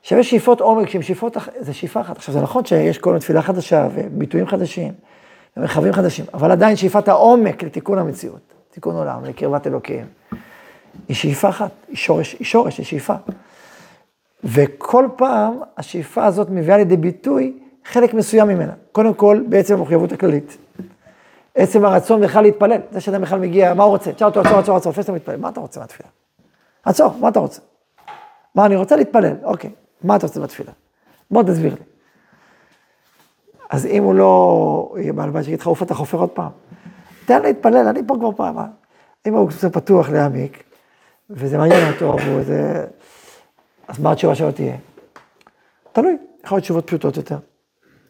[0.00, 2.16] עכשיו יש שאיפות עומק שהן שאיפות, זה שאיפה אחת.
[2.16, 4.92] עכשיו זה נכון שיש כל מיני תפילה חדשה וביטויים חדשים
[5.56, 10.06] ומרחבים חדשים, אבל עדיין שאיפת העומק לתיקון המציאות, תיקון עולם, לקרבת אלוקים,
[11.08, 13.14] היא שאיפה אחת, היא שורש, היא שורש, היא שאיפה.
[14.44, 18.72] וכל פעם השאיפה הזאת מביאה לידי ביטוי חלק מסוים ממנה.
[18.92, 20.56] קודם כל, בעצם המחויבות הכללית.
[21.54, 22.80] עצם הרצון בכלל להתפלל.
[22.90, 24.12] זה שאדם בכלל מגיע, מה הוא רוצה?
[24.12, 26.08] תשאל אותו, עצור, עצור, עצור, לפני שאתה מתפלל, מה אתה רוצה מהתפילה?
[26.84, 27.60] עצור, מה אתה רוצה?
[28.54, 29.70] מה, אני רוצה להתפלל, אוקיי,
[30.04, 30.72] מה אתה רוצה בתפילה?
[31.30, 31.80] בוא תסביר לי.
[33.70, 36.50] אז אם הוא לא יהיה בעל בית שיגיד לך, עוף אתה חופר עוד פעם.
[37.24, 38.56] תן להתפלל, אני פה כבר פעם.
[39.26, 40.64] אם הוא קצת פתוח להעמיק,
[41.30, 42.86] וזה מעניין אותו, והוא זה...
[43.88, 44.76] אז מה התשובה שלו תהיה?
[45.92, 47.38] תלוי, יכול להיות תשובות פשוטות יותר,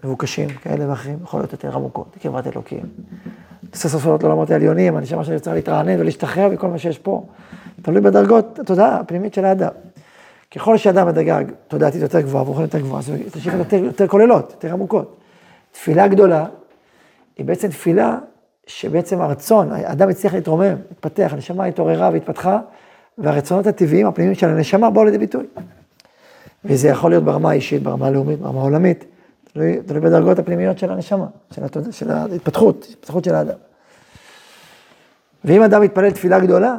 [0.05, 2.83] מבוקשים כאלה ואחרים, יכול להיות יותר עמוקות, קרבת אלוקים.
[3.75, 7.27] סוף סוף לעולמות העליונים, אני שמע שאני צריך להתרענן ולהשתחרר מכל מה שיש פה.
[7.83, 9.71] תלוי בדרגות התודעה הפנימית של האדם.
[10.55, 13.11] ככל שאדם בדרגה תודעתית יותר גבוהה ורוחנית יותר גבוהה, אז
[13.47, 15.17] לו יותר, יותר כוללות, יותר עמוקות.
[15.73, 16.47] תפילה גדולה
[17.37, 18.19] היא בעצם תפילה
[18.67, 22.59] שבעצם הרצון, האדם הצליח להתרומם, להתפתח, הנשמה התעוררה והתפתחה,
[23.19, 25.47] והרצונות הטבעיים, הפנימיים של הנשמה באו לידי ביטוי.
[26.65, 29.05] וזה יכול להיות ברמה האישית, ברמה הלאומית, ברמה העולמית,
[29.53, 31.93] תלוי, תלוי בדרגות הפנימיות של הנשמה, של, התוד...
[31.93, 33.59] של ההתפתחות, התפתחות של האדם.
[35.45, 36.77] ואם אדם מתפלל תפילה גדולה,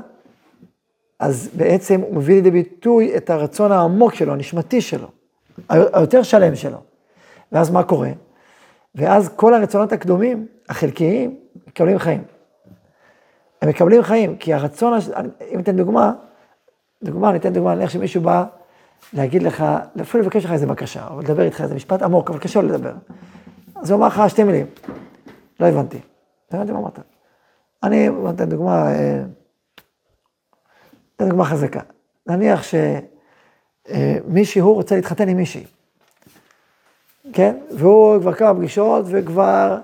[1.20, 5.08] אז בעצם הוא מביא לידי ביטוי את הרצון העמוק שלו, הנשמתי שלו,
[5.70, 6.78] היותר שלם שלו.
[7.52, 8.10] ואז מה קורה?
[8.96, 11.36] ואז כל הרצונות הקדומים, החלקיים,
[11.68, 12.24] מקבלים חיים.
[13.62, 15.00] הם מקבלים חיים, כי הרצון,
[15.52, 16.14] אם אתן דוגמה,
[17.04, 18.46] דוגמה, אני אתן דוגמה, נניח שמישהו בא
[19.14, 19.64] להגיד לך,
[20.02, 22.94] אפילו לבקש לך איזה בקשה, או לדבר איתך איזה משפט עמוק, אבל קשה לו לדבר.
[23.76, 24.66] אז הוא אמר לך שתי מילים,
[25.60, 26.00] לא הבנתי.
[26.54, 27.00] לא הבנתי מה אמרת.
[27.84, 29.22] אני נותן דוגמה, אה,
[31.12, 31.80] נותן דוגמה חזקה.
[32.28, 32.62] נניח
[33.88, 35.66] שמישהו רוצה להתחתן עם מישהי,
[37.34, 37.58] כן?
[37.78, 39.78] והוא כבר כמה פגישות, וכבר,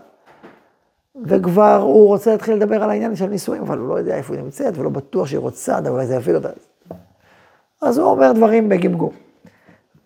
[1.25, 4.43] וכבר הוא רוצה להתחיל לדבר על העניין של נישואים, אבל הוא לא יודע איפה היא
[4.43, 6.49] נמצאת, ולא בטוח שהיא רוצה, אולי זה יפיל אותה.
[7.85, 9.13] אז הוא אומר דברים בגמגום.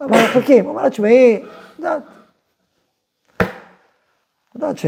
[0.02, 1.44] אבל מחכים, הוא אומר לה, תשמעי,
[1.80, 2.02] יודעת,
[4.56, 4.86] יודעת ש...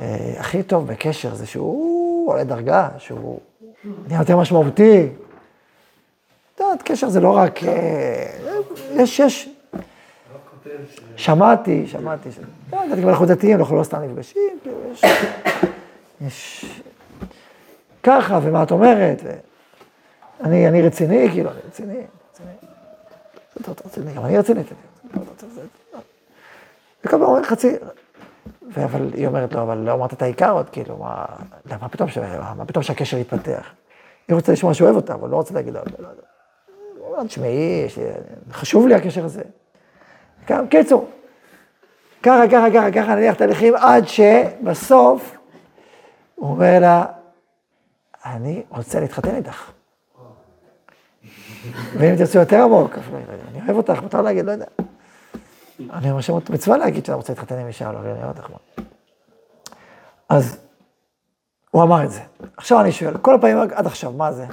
[0.00, 3.40] אה, הכי טוב בקשר זה שהוא עולה דרגה, שהוא
[4.06, 5.08] נהיה יותר משמעותי.
[6.54, 7.64] את יודעת, קשר זה לא רק...
[7.64, 8.26] אה,
[8.96, 9.48] יש, יש...
[11.16, 12.28] שמעתי, שמעתי.
[12.72, 14.76] לא יודעת, אנחנו דתיים, אנחנו לא סתם נפגשים, כאילו.
[16.26, 16.64] יש...
[18.02, 19.22] ככה, ומה את אומרת?
[20.42, 22.00] אני, אני רציני, כאילו, אני רציני,
[22.30, 22.50] רציני.
[23.60, 24.62] אתה רציני, אני רציני.
[27.04, 27.76] וכל פעם אומר חצי,
[28.84, 31.24] אבל היא אומרת לו, אבל לא אמרת את העיקר עוד, כאילו, מה,
[31.70, 32.18] לא, מה פתאום, ש-
[32.56, 33.70] מה פתאום שהקשר יתפתח?
[34.28, 36.08] היא רוצה לשמוע שהוא אוהב אותה, אבל לא רוצה להגיד לה, לא.
[36.98, 37.86] הוא אומר, תשמעי,
[38.52, 39.42] חשוב לי הקשר הזה.
[40.48, 41.08] גם, קיצור,
[42.22, 45.36] ככה, ככה, ככה, ככה, נניח תהליכים, עד שבסוף,
[46.34, 47.04] הוא אומר לה,
[48.24, 49.70] אני רוצה להתחתן איתך.
[51.98, 52.98] ואם תרצו יותר עמוק,
[53.50, 54.66] אני אוהב אותך, מותר להגיד, לא יודע.
[55.92, 56.20] אני אומר
[56.50, 58.50] מצווה להגיד שאני רוצה להתחתן עם אישה, לא, אני אוהב אותך.
[60.28, 60.58] אז
[61.70, 62.20] הוא אמר את זה.
[62.56, 64.46] עכשיו אני שואל, כל הפעמים עד עכשיו, מה זה?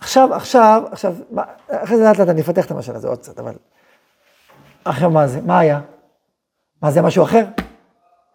[0.00, 1.14] עכשיו, עכשיו, עכשיו,
[1.68, 3.52] אחרי זה לאט לאט אני אפתח את המשל הזה עוד קצת, אבל...
[4.84, 5.40] עכשיו מה זה?
[5.40, 5.80] מה היה?
[6.82, 7.44] מה זה משהו אחר?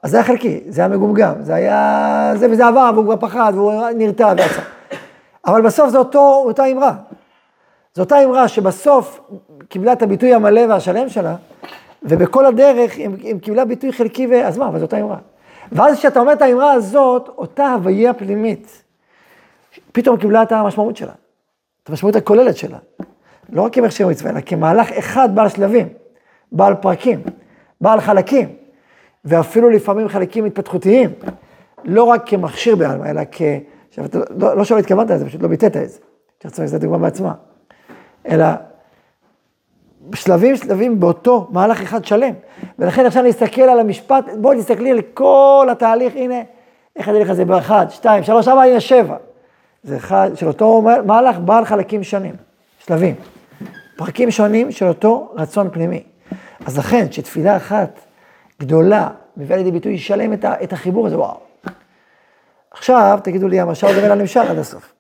[0.04, 2.34] אז זה היה חלקי, זה היה מגומגם, זה היה...
[2.36, 4.62] זה וזה עבר, והוא כבר פחד, והוא נרתע ויצא.
[5.46, 6.94] אבל בסוף זו אותה אמרה.
[7.96, 9.20] זו אותה אמרה שבסוף
[9.70, 11.36] קיבלה את הביטוי המלא והשלם שלה,
[12.04, 13.10] ובכל הדרך היא,
[13.42, 14.46] קיבלה ביטוי חלקי, ו...
[14.46, 15.18] אז מה, אבל זו אותה אמרה.
[15.72, 18.84] ואז כשאתה אומר את האמרה הזאת, אותה הוויה פנימית,
[19.92, 21.14] פתאום קיבלה את המשמעות שלה,
[21.84, 22.78] את המשמעות הכוללת שלה.
[23.50, 25.88] לא רק כמכשיר מצווה, אלא כמהלך אחד בעל שלבים,
[26.52, 27.22] בעל פרקים,
[27.82, 28.50] בעל חלקים,
[29.26, 31.10] ואפילו לפעמים חלקים התפתחותיים,
[31.84, 33.42] לא רק כמכשיר בעלמא, אלא כ...
[33.92, 36.00] עכשיו, אתה לא, לא שלא התכוונת לזה, פשוט לא ביטאת את זה.
[36.40, 37.34] צריך לזה דוגמה בעצמה.
[38.28, 38.46] אלא
[40.16, 42.34] שלבים שלבים באותו מהלך אחד שלם.
[42.80, 46.36] ולכן עכשיו נסתכל על המשפט, בואי תסתכלי על כל התהליך, הנה,
[46.96, 49.16] איך אני אלך על זה באחד, שתיים, שלוש, ארבע, הנה שבע.
[49.84, 52.36] זה אחד, של אותו מהלך בעל חלקים שונים,
[52.80, 53.16] שלבים.
[53.96, 56.04] פרקים שונים של אותו רצון פנימי.
[56.66, 58.00] אז לכן, שתפילה אחת
[58.60, 61.51] גדולה מביאה לידי ביטוי שלם את, ה, את החיבור הזה, וואו.
[62.72, 64.94] עכשיו, תגידו לי, המשל דומה לנמשל עד הסוף.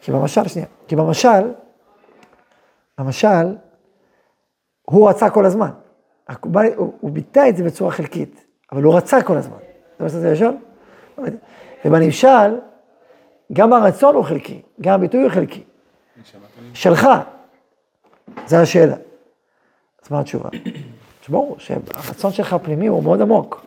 [0.00, 1.52] כי במשל, שנייה, כי במשל,
[2.98, 3.56] המשל,
[4.82, 5.70] הוא רצה כל הזמן.
[6.76, 9.56] הוא, הוא ביטא את זה בצורה חלקית, אבל הוא רצה כל הזמן.
[9.98, 10.62] זה מה שזה לשון?
[11.84, 12.58] ובנמשל,
[13.52, 15.64] גם הרצון הוא חלקי, גם הביטוי הוא חלקי.
[16.74, 17.08] שלך,
[18.46, 18.96] זה השאלה.
[20.04, 20.48] אז מה התשובה?
[21.28, 23.66] ברור שהרצון שלך הפנימי הוא מאוד עמוק.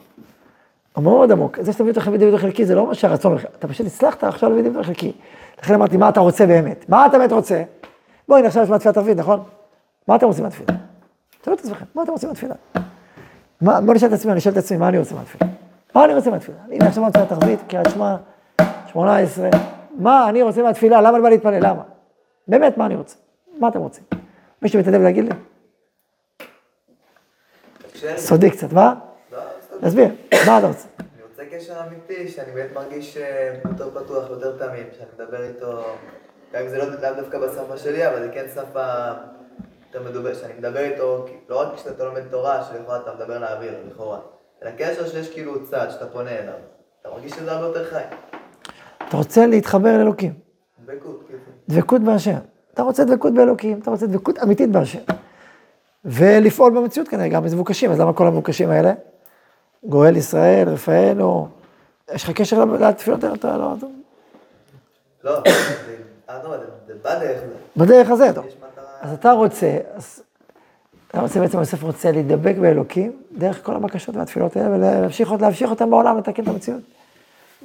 [0.98, 1.58] מאוד עמוק.
[1.62, 4.84] זה שאתה מביא אותו ביטוי חלקי זה לא מה שהרצון, אתה פשוט הצלחת עכשיו ביטוי
[4.84, 5.12] חלקי.
[5.62, 6.86] לכן אמרתי, מה אתה רוצה באמת?
[6.90, 7.64] מה אתה באמת רוצה?
[8.28, 9.44] בואי, הנה עכשיו יש תפילת ערבית, נכון?
[10.08, 10.78] מה אתם רוצים מהתפילה?
[11.42, 12.56] תשאלו את עצמכם, מה אתם רוצים מהתפילה?
[13.62, 15.52] בוא נשאל את עצמי, אני אשאל את עצמי, מה אני רוצה מהתפילה?
[15.96, 16.58] מה אני רוצה מהתפילה?
[16.72, 18.16] הנה עכשיו אני תפילת ערבית, קריאת שמע,
[18.92, 19.50] שמונה עשרה,
[19.98, 21.02] מה אני רוצה מהתפילה?
[21.02, 21.68] למה אני בא להתפלל?
[21.68, 21.82] למה?
[22.48, 23.16] באמת, מה אני רוצה?
[23.60, 24.04] מה אתם רוצים?
[24.62, 25.32] מישהו מתנדב להגיד לי?
[28.18, 28.94] סודי קצת, מה?
[29.82, 30.08] תסביר,
[30.48, 30.88] מה אתה רוצה?
[31.00, 35.84] אני רוצה קשר אמיתי, שאני באמת מרגיש אה, יותר פתוח, יותר תמים, שאני מדבר איתו,
[36.54, 39.12] גם אם זה לא דווקא בשפה שלי, אבל זה כן שפה
[39.88, 44.20] יותר מדוברת, שאני מדבר איתו, לא רק כשאתה לומד תורה, שלכאורה אתה מדבר לאוויר, לכאורה,
[44.64, 46.54] אלא קשר שיש כאילו צד, שאתה פונה אליו.
[47.02, 48.04] אתה מרגיש שזה הרבה יותר חי.
[49.08, 50.34] אתה רוצה להתחבר לאלוקים.
[50.86, 51.40] דבקות, כאילו.
[51.70, 52.38] דבקות בהשם.
[52.74, 55.00] אתה רוצה דבקות באלוקים, אתה רוצה דבקות אמיתית בהשם.
[56.06, 58.94] ולפעול במציאות כנראה, גם במבוקשים, אז למה כל המבוקשים האלה?
[59.84, 61.48] גואל ישראל, רפאל, או...
[62.14, 63.36] יש לך קשר לתפילות האלה?
[63.36, 63.74] אתה לא...
[65.24, 65.44] לא,
[66.88, 67.54] זה בדרך זה.
[67.78, 68.46] בדרך הזה, טוב.
[69.02, 70.24] אז אתה רוצה, אז
[71.08, 75.90] אתה רוצה בעצם, יוסף רוצה להידבק באלוקים, דרך כל הבקשות והתפילות האלה, ולהמשיך להמשיך אותם
[75.90, 76.82] בעולם, לתקן את המציאות.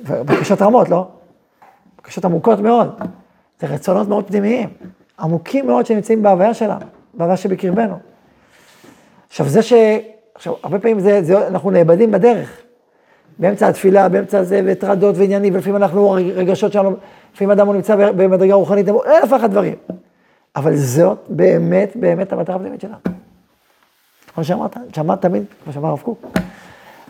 [0.09, 1.09] בקשות רמות, לא?
[1.99, 2.99] בקשות עמוקות מאוד.
[3.61, 4.69] זה רצונות מאוד פנימיים,
[5.21, 7.99] עמוקים מאוד שנמצאים בהוויה שלנו, בהוויה שבקרבנו.
[9.29, 9.73] עכשיו, זה ש...
[10.35, 12.63] עכשיו, הרבה פעמים זה, זה, אנחנו נאבדים בדרך.
[13.39, 16.97] באמצע התפילה, באמצע זה, וטרדות ועניינים, ולפעמים אנחנו, רגשות שלנו,
[17.35, 19.75] לפעמים אדם הוא נמצא במדרגה רוחנית, אלף ואחת דברים.
[20.57, 22.95] אבל זאת באמת, באמת המטרה הפנימית שלנו.
[24.35, 26.27] כמו שאמרת, הנשמה תמיד, כמו שאמר הרב קוק,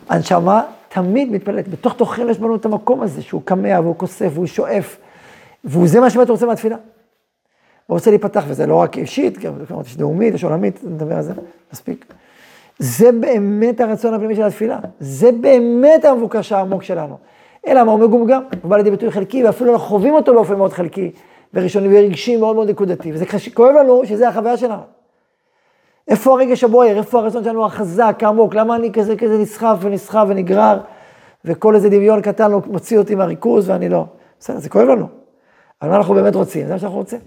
[0.09, 4.47] הנשמה תמיד מתפללת, בתוך תוכנו יש בנו את המקום הזה, שהוא קמע והוא כוסף והוא
[4.47, 4.97] שואף,
[5.65, 6.77] והוא זה מה שבאמת רוצה מהתפילה.
[7.87, 9.53] הוא רוצה להיפתח, וזה לא רק אישית, גם
[9.87, 11.33] יש לאומית, יש עולמית, נדבר על זה,
[11.73, 12.15] מספיק.
[12.79, 17.17] זה באמת הרצון הפנימי של התפילה, זה באמת המבוקש העמוק שלנו.
[17.67, 20.73] אלא מה הוא מגומגם, הוא בא לידי ביטוי חלקי, ואפילו אנחנו חווים אותו באופן מאוד
[20.73, 21.13] חלקי,
[21.55, 24.83] וראשוני ורגשי מאוד מאוד נקודתי, וזה כואב לנו שזה החוויה שלנו.
[26.09, 30.79] איפה הרגש הבוער, איפה הרצון שלנו החזק, העמוק, למה אני כזה כזה נסחף ונסחף ונגרר,
[31.45, 34.05] וכל איזה דמיון קטן לא מוציא אותי מהריכוז ואני לא.
[34.41, 35.07] בסדר, זה כואב לנו.
[35.83, 36.67] אבל מה אנחנו באמת רוצים?
[36.67, 37.21] זה מה שאנחנו רוצים.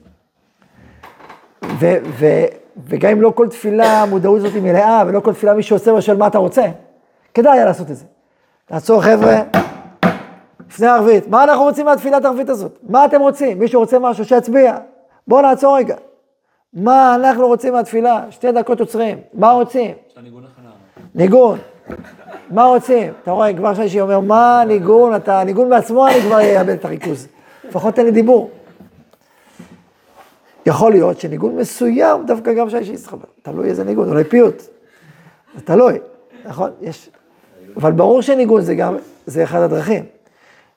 [1.64, 2.46] ו- ו-
[2.86, 6.18] וגם אם לא כל תפילה, המודעות הזאת היא מלאה, ולא כל תפילה מישהו עושה ושואל
[6.18, 6.66] מה אתה רוצה,
[7.34, 8.06] כדאי היה לעשות את זה.
[8.72, 9.42] לעצור חבר'ה,
[10.70, 12.80] לפני הערבית, מה אנחנו רוצים מהתפילת הערבית הזאת?
[12.90, 13.60] מה אתם רוצים?
[13.60, 14.78] מישהו רוצה משהו, שיצביע.
[15.28, 15.96] בואו נעצור רגע.
[16.74, 18.22] מה אנחנו רוצים מהתפילה?
[18.30, 19.18] שתי דקות עוצרים.
[19.34, 19.92] מה רוצים?
[21.16, 21.58] ניגון.
[22.50, 23.14] מה רוצים?
[23.24, 25.16] אתה רואה, כבר שלישי אומר, מה ניגון?
[25.16, 27.28] אתה, ניגון בעצמו אני כבר אאבד את הריכוז.
[27.64, 28.50] לפחות תן לי דיבור.
[30.68, 33.26] יכול להיות שניגון מסוים, דווקא גם שלישי יסחבר.
[33.42, 34.62] תלוי איזה ניגון, אולי פיוט.
[35.56, 36.00] זה תלוי,
[36.46, 36.72] נכון?
[36.82, 37.10] יש...
[37.78, 40.06] אבל ברור שניגון זה גם, זה אחד הדרכים.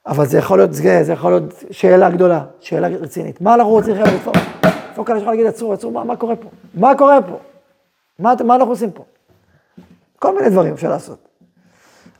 [0.07, 3.41] אבל זה יכול להיות, זה, זה יכול להיות שאלה גדולה, שאלה רצינית.
[3.41, 4.33] מה אנחנו רוצים חבר'ה?
[4.91, 6.49] איפה כאן יש לך להגיד, עצרו, עצרו, מה, מה קורה פה?
[6.75, 7.39] מה קורה פה?
[8.19, 9.05] מה, מה אנחנו עושים פה?
[10.19, 11.29] כל מיני דברים אפשר לעשות.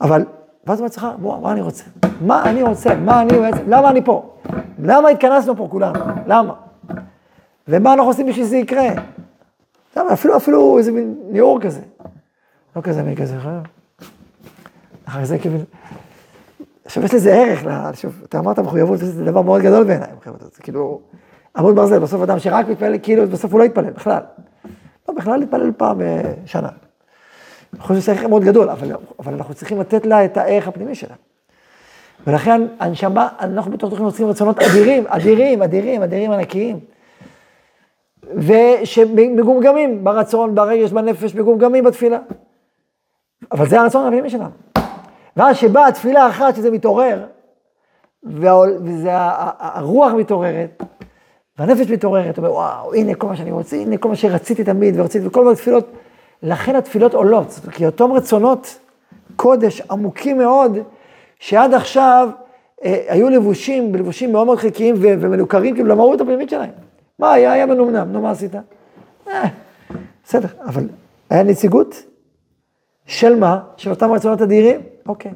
[0.01, 0.25] אבל,
[0.67, 1.85] ואז בעצמך, בוא, מה אני רוצה?
[2.21, 2.95] מה אני רוצה?
[2.95, 4.33] מה אני בעצם, למה אני פה?
[4.79, 5.99] למה התכנסנו פה כולנו?
[6.27, 6.55] למה?
[7.71, 8.89] ומה אנחנו עושים בשביל שזה יקרה?
[9.97, 10.13] למה?
[10.13, 11.81] אפילו, אפילו איזה מין ניעור כזה.
[12.77, 13.37] לא כזה מין כזה,
[15.05, 15.57] אחר זה כאילו...
[16.85, 20.63] עכשיו, יש לזה ערך, שוב, אתה אמרת מחויבות, זה דבר מאוד גדול בעיניי, מחויבות, זה
[20.63, 21.01] כאילו,
[21.57, 24.21] עמוד ברזל, בסוף אדם שרק מתפלל, כאילו, בסוף הוא לא יתפלל, בכלל.
[25.09, 25.99] לא, בכלל להתפלל פעם
[26.45, 26.69] בשנה.
[27.73, 30.95] אני חושב שזה ערך מאוד גדול, אבל, אבל אנחנו צריכים לתת לה את הערך הפנימי
[30.95, 31.15] שלה.
[32.27, 36.81] ולכן הנשמה, אנחנו בתוך תוכנית רוצים רצונות אדירים, אדירים, אדירים, אדירים ענקיים.
[38.37, 42.19] ושמגומגמים ברצון, ברגש, בנפש, מגומגמים בתפילה.
[43.53, 44.51] אבל זה הרצון הפנימי שלנו.
[45.37, 47.25] ואז שבאה תפילה אחת שזה מתעורר,
[48.23, 49.11] וזה
[49.59, 50.83] הרוח מתעוררת,
[51.59, 55.27] והנפש מתעוררת, אומר, וואו, הנה כל מה שאני רוצה, הנה כל מה שרציתי תמיד, ורציתי,
[55.27, 55.91] וכל מיני תפילות,
[56.43, 58.79] לכן התפילות עולות, כי אותם רצונות
[59.37, 60.79] קודש עמוקים מאוד,
[61.39, 62.29] שעד עכשיו
[62.85, 66.71] אה, היו לבושים, בלבושים מאוד מאוד חלקיים ומנוכרים כאילו למהות הפנימית שלהם.
[67.21, 67.53] מה היה?
[67.53, 68.55] היה מנומנם, נו מה עשית?
[69.29, 69.45] אה,
[70.25, 70.89] בסדר, אבל
[71.31, 72.03] היה נציגות
[73.07, 73.61] של מה?
[73.77, 74.81] של אותם רצונות אדירים?
[75.09, 75.33] אוקיי.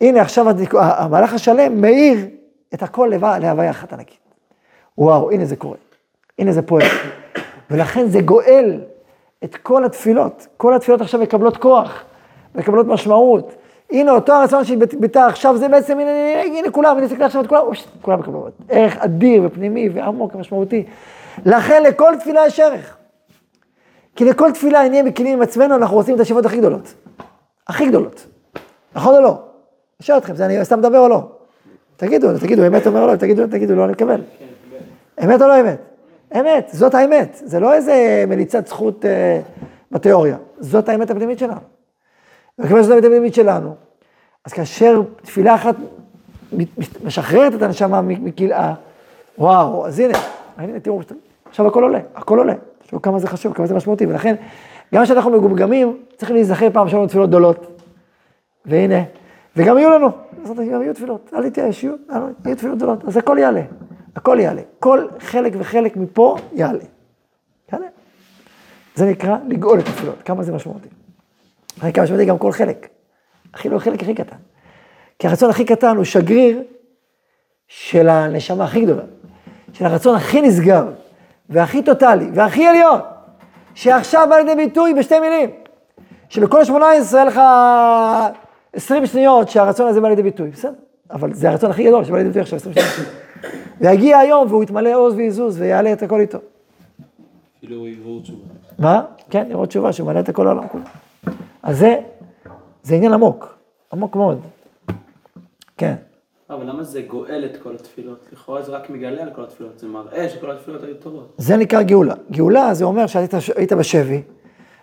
[0.00, 0.46] הנה עכשיו
[0.78, 2.18] המהלך השלם מאיר
[2.74, 4.18] את הכל להוויה אחת ענקית.
[4.98, 5.76] וואו, הנה זה קורה.
[6.38, 6.86] הנה זה פועל.
[7.70, 8.80] ולכן זה גואל
[9.44, 10.46] את כל התפילות.
[10.56, 12.04] כל התפילות עכשיו מקבלות כוח,
[12.54, 13.54] מקבלות משמעות.
[13.90, 17.46] הנה אותו הרצון שהתבטא עכשיו, זה בעצם, הנה, הנה, הנה, כולם, הנה תסתכל עכשיו את
[17.46, 18.52] כולם, אוש, כולם מקבלות.
[18.68, 20.84] ערך אדיר ופנימי ועמוק ומשמעותי.
[21.46, 22.96] לכן לכל תפילה יש ערך.
[24.16, 26.94] כי לכל תפילה, אם נהיה מכינים עם עצמנו, אנחנו רוצים את השאיפות הכי גדולות.
[27.68, 28.26] הכי גדולות.
[28.94, 29.28] נכון או לא?
[29.28, 31.22] אני שואל אתכם, זה אני סתם מדבר או לא?
[31.96, 34.20] תגידו, תגידו, אמת אומר או לא, תגידו, תגידו, לא, אני מקבל.
[35.24, 35.80] אמת או לא אמת?
[36.40, 37.40] אמת, זאת האמת.
[37.44, 39.40] זה לא איזה מליצת זכות אה,
[39.92, 40.36] בתיאוריה.
[40.58, 41.75] זאת האמת הפנימית שלנו.
[42.58, 43.74] וכיוון שזאת האמת הפנימית שלנו,
[44.44, 45.76] אז כאשר תפילה אחת
[47.04, 48.74] משחררת את הנשמה מכלאה,
[49.38, 50.18] וואו, אז הנה,
[50.56, 51.00] הנה, תראו,
[51.48, 52.54] עכשיו הכל עולה, הכל עולה.
[52.86, 54.34] תראו כמה זה חשוב, כמה זה משמעותי, ולכן,
[54.94, 57.82] גם כשאנחנו מגומגמים, צריך להיזכר פעם שהיו לנו תפילות גדולות.
[58.66, 59.02] והנה,
[59.56, 60.10] וגם יהיו לנו,
[60.44, 61.94] השם, גם יהיו תפילות, אל תתייאש, יהיו
[62.56, 63.62] תפילות גדולות, אז הכל יעלה,
[64.16, 66.84] הכל יעלה, כל חלק וחלק מפה יעלה.
[67.72, 67.86] יעלה.
[68.94, 70.88] זה נקרא לגאול את התפילות, כמה זה משמעותי.
[71.82, 72.88] זה כמה משמעותי גם כל חלק,
[73.54, 74.36] אפילו החלק הכי קטן.
[75.18, 76.62] כי הרצון הכי קטן הוא שגריר
[77.68, 79.02] של הנשמה הכי גדולה,
[79.72, 80.86] של הרצון הכי נשגב,
[81.48, 83.00] והכי טוטאלי, והכי עליון,
[83.74, 85.50] שעכשיו בא לידי ביטוי בשתי מילים.
[86.28, 87.40] שבכל שמונה עשרה היה לך
[88.72, 90.72] 20 שניות שהרצון הזה בא לידי ביטוי, בסדר,
[91.10, 93.08] אבל זה הרצון הכי גדול שבא לידי ביטוי עכשיו 20 שניות.
[93.80, 96.38] ויגיע היום והוא יתמלא עוז ויזוז ויעלה את הכל איתו.
[97.58, 98.44] אפילו עברור תשובה.
[98.78, 99.02] מה?
[99.30, 100.84] כן, לראות תשובה שהוא מעלה את הכל העולם כולו.
[101.66, 101.96] אז זה,
[102.82, 103.58] זה עניין עמוק,
[103.92, 104.40] עמוק מאוד.
[105.76, 105.94] כן.
[106.50, 108.28] אבל למה זה גואל את כל התפילות?
[108.32, 111.34] לכאורה זה רק מגלה על כל התפילות, זה מראה שכל התפילות היו טובות.
[111.38, 112.14] זה נקרא גאולה.
[112.30, 114.22] גאולה זה אומר שהיית היית בשבי,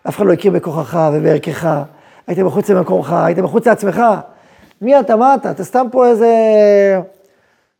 [0.07, 1.83] אף אחד לא הכיר בכוחך ובערכך,
[2.27, 4.01] היית מחוץ למקומך, היית מחוץ לעצמך.
[4.81, 5.51] מי אתה, מה אתה?
[5.51, 6.29] אתה סתם פה איזה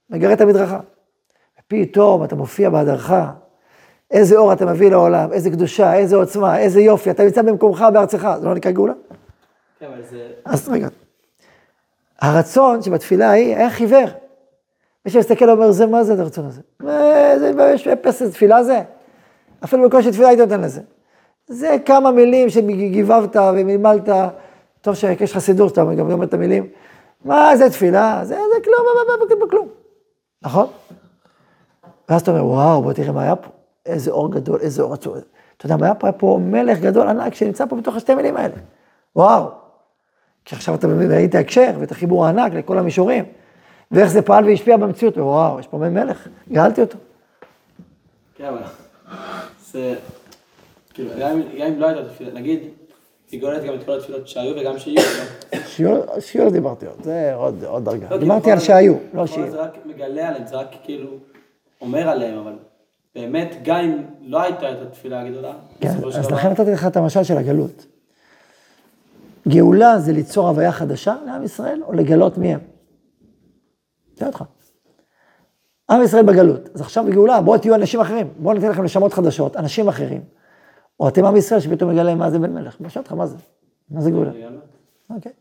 [0.09, 0.79] מגרד את המדרכה.
[1.67, 3.31] פתאום אתה מופיע בהדרכה,
[4.13, 8.33] איזה אור אתה מביא לעולם, איזה קדושה, איזה עוצמה, איזה יופי, אתה נמצא במקומך, בארצך,
[8.39, 8.93] זה לא נקרא גאולה?
[9.79, 10.27] כן, אבל זה...
[10.45, 10.87] אז רגע,
[12.21, 14.05] הרצון שבתפילה ההיא היה חיוור.
[15.05, 16.61] מי שמסתכל אומר, זה מה זה הרצון הזה?
[16.79, 18.81] מה, זה יש אפס תפילה זה?
[19.63, 20.81] אפילו בקושי תפילה היית נותן לזה.
[21.47, 24.09] זה כמה מילים שגיבבת ומלמלת,
[24.81, 26.67] טוב שיש לך סידור שאתה גם אומר את המילים.
[27.25, 28.19] מה זה תפילה?
[28.23, 29.67] זה, זה כלום, מה, מה, מה, כלום.
[30.41, 30.67] נכון?
[32.09, 33.49] ואז אתה אומר, וואו, בוא תראה מה היה פה.
[33.85, 35.15] איזה אור גדול, איזה אור עצור.
[35.57, 36.07] אתה יודע מה היה פה?
[36.07, 38.53] היה פה מלך גדול ענק שנמצא פה בתוך השתי מילים האלה.
[39.15, 39.49] וואו.
[40.45, 43.25] כי עכשיו אתה מבין, ראית הקשר ואת החיבור הענק לכל המישורים,
[43.91, 46.97] ואיך זה פעל והשפיע במציאות, וואו, יש פה מלך, גאלתי אותו.
[48.35, 48.61] כן, אבל...
[49.71, 49.95] זה...
[50.93, 52.59] כאילו, גם אם- לא הייתה תפילה, נגיד,
[53.31, 55.01] היא גואלת גם את כל התפילות שהיו וגם שיהיו.
[55.79, 56.19] לא?
[56.19, 58.07] שיעור דיברתי עוד, זה עוד, דרגה.
[58.09, 59.51] לא, דיברתי כאילו, על כל שהיו, לא שיהיו.
[59.51, 61.09] זה רק מגלה עליהם, זה רק כאילו
[61.81, 62.53] אומר עליהם, אבל
[63.15, 66.71] באמת, גם אם לא הייתה את התפילה הגדולה, כן, בסופו של אז דבר- לכן נתתי
[66.71, 67.85] לך את המשל של הגלות.
[69.47, 72.59] גאולה זה ליצור הוויה חדשה לעם ישראל, או לגלות מי הם?
[74.19, 74.43] שואל אותך.
[75.91, 79.55] עם ישראל בגלות, אז עכשיו בגאולה, בואו תהיו אנשים אחרים, בואו ניתן לכם נשמות חדשות,
[79.57, 80.21] אנשים אחרים.
[80.99, 82.77] או אתם עם ישראל שפתאום מגלה מה זה בן מלך.
[82.81, 83.35] אני שואל אותך, מה זה?
[83.91, 84.31] מה זה גאולה?
[85.09, 85.31] אוקיי.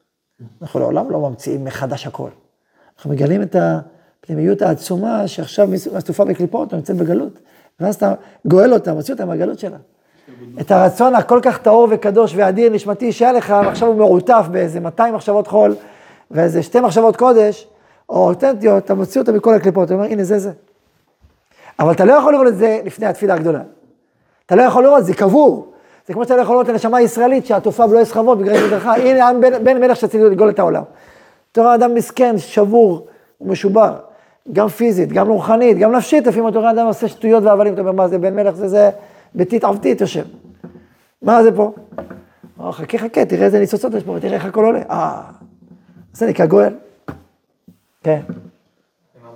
[0.63, 2.29] אנחנו לעולם לא ממציאים מחדש הכל.
[2.97, 5.69] אנחנו מגלים את הפנימיות העצומה שעכשיו
[5.99, 7.39] אסופה בקליפות, או נמצאת בגלות,
[7.83, 8.15] ואז אתה
[8.47, 9.77] גואל אותה, מוציא אותה מהגלות שלה.
[10.61, 15.15] את הרצון הכל כך טהור וקדוש ואדיר נשמתי שהיה לך, ועכשיו הוא מעוטף באיזה 200
[15.15, 15.75] מחשבות חול,
[16.31, 17.69] ואיזה שתי מחשבות קודש,
[18.09, 20.51] או אותנטיות, אתה מוציא אותה מכל הקליפות, אתה אומר, הנה זה זה.
[21.79, 23.61] אבל אתה לא יכול לראות את זה לפני התפילה הגדולה.
[24.47, 25.73] אתה לא יכול לראות, זה קבור.
[26.07, 29.29] זה כמו שאתה לא יכול לראות את הנשמה הישראלית שעטופה בלא סחבות בגלל מדרכה, הנה
[29.29, 30.83] עם בן, בן מלך שצריך לגאול את העולם.
[31.53, 33.07] אתה רואה אדם מסכן, שבור,
[33.39, 33.97] הוא משובר,
[34.53, 37.93] גם פיזית, גם רוחנית, גם נפשית, לפעמים אתה רואה אדם עושה שטויות והבלים, אתה אומר,
[37.93, 38.91] מה זה בן מלך, זה זה
[39.35, 40.25] ביתית עבדית יושב.
[41.23, 41.73] מה זה פה?
[42.61, 44.83] אה, חכה, חכה, תראה איזה ניצוצות יש פה, ותראה איך הכל עולה.
[44.91, 45.23] אה,
[46.13, 46.75] זה נקרא גואל.
[48.03, 48.21] כן,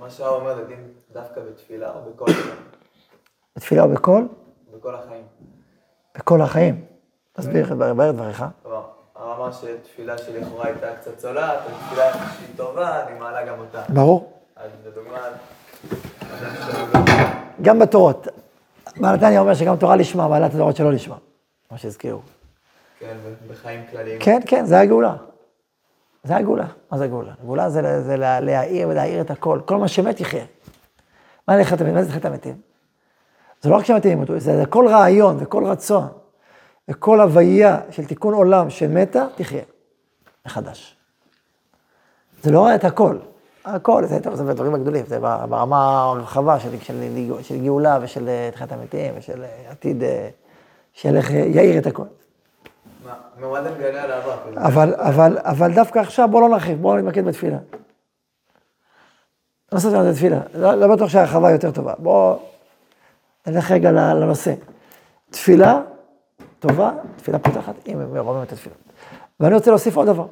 [0.01, 0.79] ממש היה אומר לדין
[1.13, 2.55] דווקא בתפילה או בכל החיים.
[3.55, 4.27] בתפילה או בקול,
[4.77, 5.23] בכל החיים.
[6.17, 6.85] בכל החיים.
[7.33, 8.45] תסביר, בער דבריך.
[8.63, 8.81] כלומר,
[9.15, 13.83] הרב אמר שתפילה שלכאורה הייתה קצת צולעת, אבל תפילה שהיא טובה, אני מעלה גם אותה.
[13.89, 14.36] ברור.
[14.59, 15.17] אז לדוגמה.
[17.61, 18.27] גם בתורות.
[18.97, 21.15] בעל נתניה אומר שגם תורה לשמה, מעלה את התורות שלא לשמה.
[21.71, 22.19] מה שהזכירו.
[22.99, 23.17] כן,
[23.51, 24.21] בחיים כלליים.
[24.21, 25.15] כן, כן, זה הגאולה.
[26.23, 26.65] זה הגאולה.
[26.91, 27.31] מה זה הגאולה?
[27.41, 29.59] הגאולה זה, זה לה- להעיר ולהעיר את הכל.
[29.65, 30.45] כל מה שמת יחיה.
[31.47, 31.95] מה זה חטא המתים?
[31.95, 32.61] מה זה חטא המתים?
[33.61, 36.07] זה לא רק שמתים ימותו, זה, זה כל רעיון וכל רצון
[36.89, 39.63] וכל הוויה של תיקון עולם שמתה, תחיה.
[40.45, 40.95] מחדש.
[42.43, 43.17] זה לא את הכל.
[43.75, 47.03] הכל, זה, טוב, זה בדברים הגדולים, זה ברמה הרחבה של, של,
[47.41, 50.29] של גאולה ושל אה, תחיית המתים ושל אה, עתיד, אה,
[50.93, 52.03] של איך יאיר את הכל.
[53.05, 54.37] מה, ממועד מגלה על העבר.
[54.55, 57.57] אבל, אבל, אבל דווקא עכשיו בואו לא נרחיב, בואו נתמקד בתפילה.
[59.71, 61.93] הנושא שלנו זה תפילה, לא, לא בטוח שהרחבה יותר טובה.
[61.97, 62.39] בואו
[63.47, 64.53] נלך רגע לנושא.
[65.29, 65.81] תפילה
[66.59, 68.75] טובה, תפילה פותחת, אם הם מרומים את התפילה.
[69.39, 70.25] ואני רוצה להוסיף עוד דבר,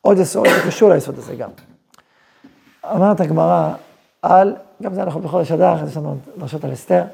[0.00, 1.50] עוד יסוד, זה קשור ליסוד הזה גם.
[2.90, 3.74] אומרת הגמרא
[4.22, 7.04] על, גם זה אנחנו בחודש אדר, יש לנו דרשות על אסתר.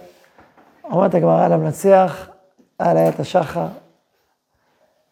[0.85, 2.29] אומרת הגמרא על המנצח,
[2.79, 3.66] על איית השחר,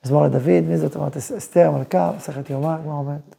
[0.04, 3.34] מזמור לדוד, מי זאת אומרת אסתר המלכה, מסכת יומא, הגמרא אומרת.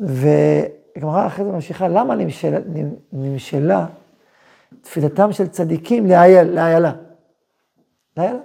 [0.00, 2.58] והגמרא אחרי זה ממשיכה, למה נמשלה,
[3.12, 3.86] נמשלה
[4.82, 6.92] תפילתם של צדיקים לאייל, לאיילה?
[8.16, 8.38] לאיילה?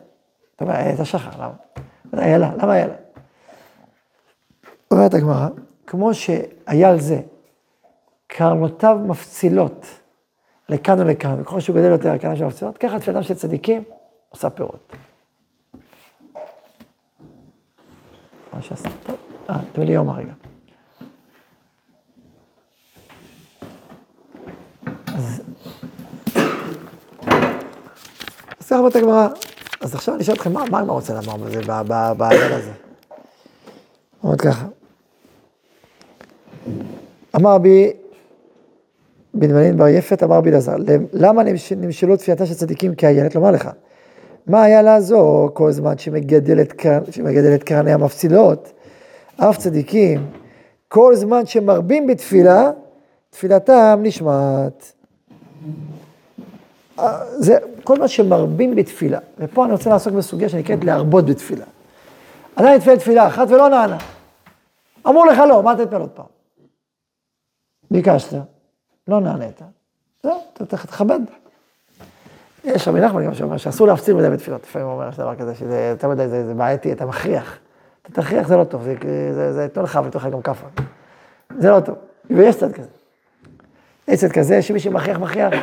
[0.55, 1.53] אתה אומר, איילת השחר, למה?
[2.23, 2.93] איילה, למה איילה?
[4.91, 5.47] אומרת הגמרא,
[5.87, 7.21] כמו שאייל זה,
[8.37, 9.85] קרנותיו מפצילות
[10.69, 13.83] לכאן ולכאן, וככל שהוא גדל יותר, הקרנות שלו מפצילות, ככה תפילתם של צדיקים
[14.29, 14.93] עושה פירות.
[18.53, 19.15] מה שעשה, טוב,
[19.49, 20.33] אה, תביא לי יום הרגע.
[25.07, 25.41] אז...
[28.59, 29.27] אז ככה אומרת הגמרא.
[29.81, 31.61] אז עכשיו אני אשאל אתכם, מה הגמרא רוצה לומר בזה,
[32.13, 32.71] בעניין הזה?
[34.23, 34.65] אומרת ככה.
[37.35, 37.93] אמר בי
[39.35, 40.75] בנימין בר יפת, אמר בי אלעזר,
[41.13, 43.35] למה נמש- נמשלו תפילתה של צדיקים כאיילת?
[43.35, 43.69] לומר לך,
[44.47, 46.73] מה היה לה זו כל זמן שמגדלת,
[47.11, 48.71] שמגדלת קרני המפצילות,
[49.37, 50.25] אף צדיקים,
[50.87, 52.71] כל זמן שמרבים בתפילה,
[53.29, 54.93] תפילתם נשמעת.
[56.99, 61.65] אה, זה כל מה שמרבים בתפילה, ופה אני רוצה לעסוק בסוגיה שנקראת להרבות בתפילה.
[62.55, 63.97] עדיין התפלל תפילה אחת ולא נענה.
[65.07, 66.25] אמרו לך לא, מה תתפלל עוד פעם?
[67.91, 68.33] ביקשת,
[69.07, 69.61] לא נענית.
[70.23, 71.19] זהו, אתה צריך לכבד.
[72.63, 75.55] יש רבי נחמן גם שאומר שאסור להפציר מדי בתפילות, לפעמים הוא אומר יש דבר כזה,
[75.55, 77.57] שזה יותר מדי, זה, בעייתי, אתה מכריח.
[78.01, 78.83] אתה תכריח זה לא טוב,
[79.33, 80.67] זה, זה, ייתנו לך וייתנו לך גם כאפה.
[81.57, 81.95] זה לא טוב,
[82.29, 82.87] ויש צד כזה.
[84.07, 85.53] יש צד כזה שמי שמכריח מכריח,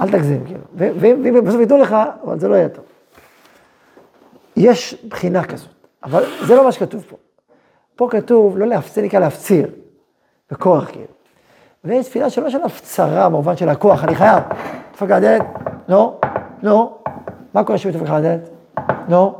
[0.00, 0.60] אל תגזים, כאילו.
[0.74, 2.84] ואם בסוף ייתנו לך, אבל זה לא יהיה טוב.
[4.56, 5.68] יש בחינה כזאת,
[6.02, 7.16] אבל זה לא מה שכתוב פה.
[7.96, 9.70] פה כתוב לא להפציר, נקרא להפציר,
[10.50, 11.06] בכוח כאילו.
[11.84, 14.42] ויש תפילה שלא של הפצרה במובן של הכוח, אני חייב.
[14.92, 15.42] דפק על הדלת,
[15.88, 16.18] נו,
[16.62, 16.92] נו,
[17.54, 18.48] מה קורה כשהוא דופק על הדלת?
[19.08, 19.34] נו,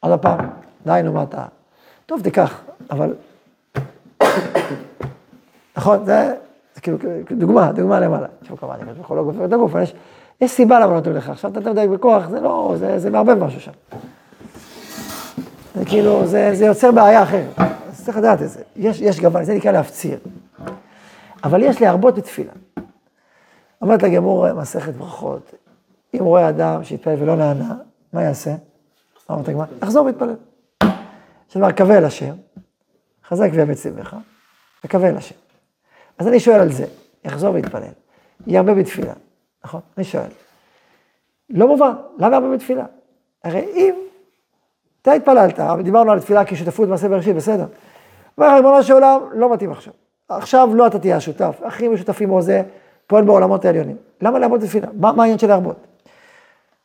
[0.00, 0.38] עוד פעם,
[0.86, 1.44] די, נו, מה אתה?
[2.06, 2.60] טוב, תיקח,
[2.90, 3.14] אבל...
[5.76, 6.34] נכון, זה,
[6.82, 6.98] כאילו,
[7.30, 8.26] דוגמה, דוגמה למעלה.
[8.42, 9.84] עכשיו כמובן, אני חושב לא גופר את הגוף, אבל
[10.40, 11.28] יש, סיבה למה נותנים לך.
[11.28, 13.72] עכשיו אתה מדייק בכוח, זה לא, זה, מערבב משהו שם.
[15.74, 17.58] זה כאילו, זה, יוצר בעיה אחרת.
[17.58, 18.62] אז צריך לדעת את זה.
[18.76, 20.18] יש גוון, זה נקרא להפציר.
[21.44, 22.52] אבל יש להרבות בתפילה.
[23.82, 25.54] אומרת הגמור מסכת ברכות,
[26.14, 27.74] אם רואה אדם שהתפלל ולא נענה,
[28.12, 28.50] מה יעשה?
[28.50, 29.64] מה אומרת הגמרא?
[29.82, 30.34] יחזור ויתפלל.
[31.48, 32.34] שאומר, קווה אל השם,
[33.28, 34.16] חזק ואמץ לבך,
[34.84, 35.34] וקווה אל השם.
[36.18, 36.86] אז אני שואל על זה,
[37.24, 37.92] יחזור ויתפלל,
[38.46, 39.12] ירבה בתפילה,
[39.64, 39.80] נכון?
[39.96, 40.30] אני שואל.
[41.50, 42.84] לא מובן, למה ירבה בתפילה?
[43.44, 43.94] הרי אם
[45.02, 47.66] אתה התפללת, דיברנו על תפילה כשותפות מעשה בראשית, בסדר.
[48.38, 49.92] אומר, ריבונו של עולם, לא מתאים עכשיו.
[50.30, 52.62] עכשיו לא אתה תהיה השותף, אחים משותפים או זה,
[53.06, 53.96] פועל בעולמות העליונים.
[54.20, 54.86] למה להרבות בתפילה?
[54.92, 55.76] מה, מה העניין של להרבות?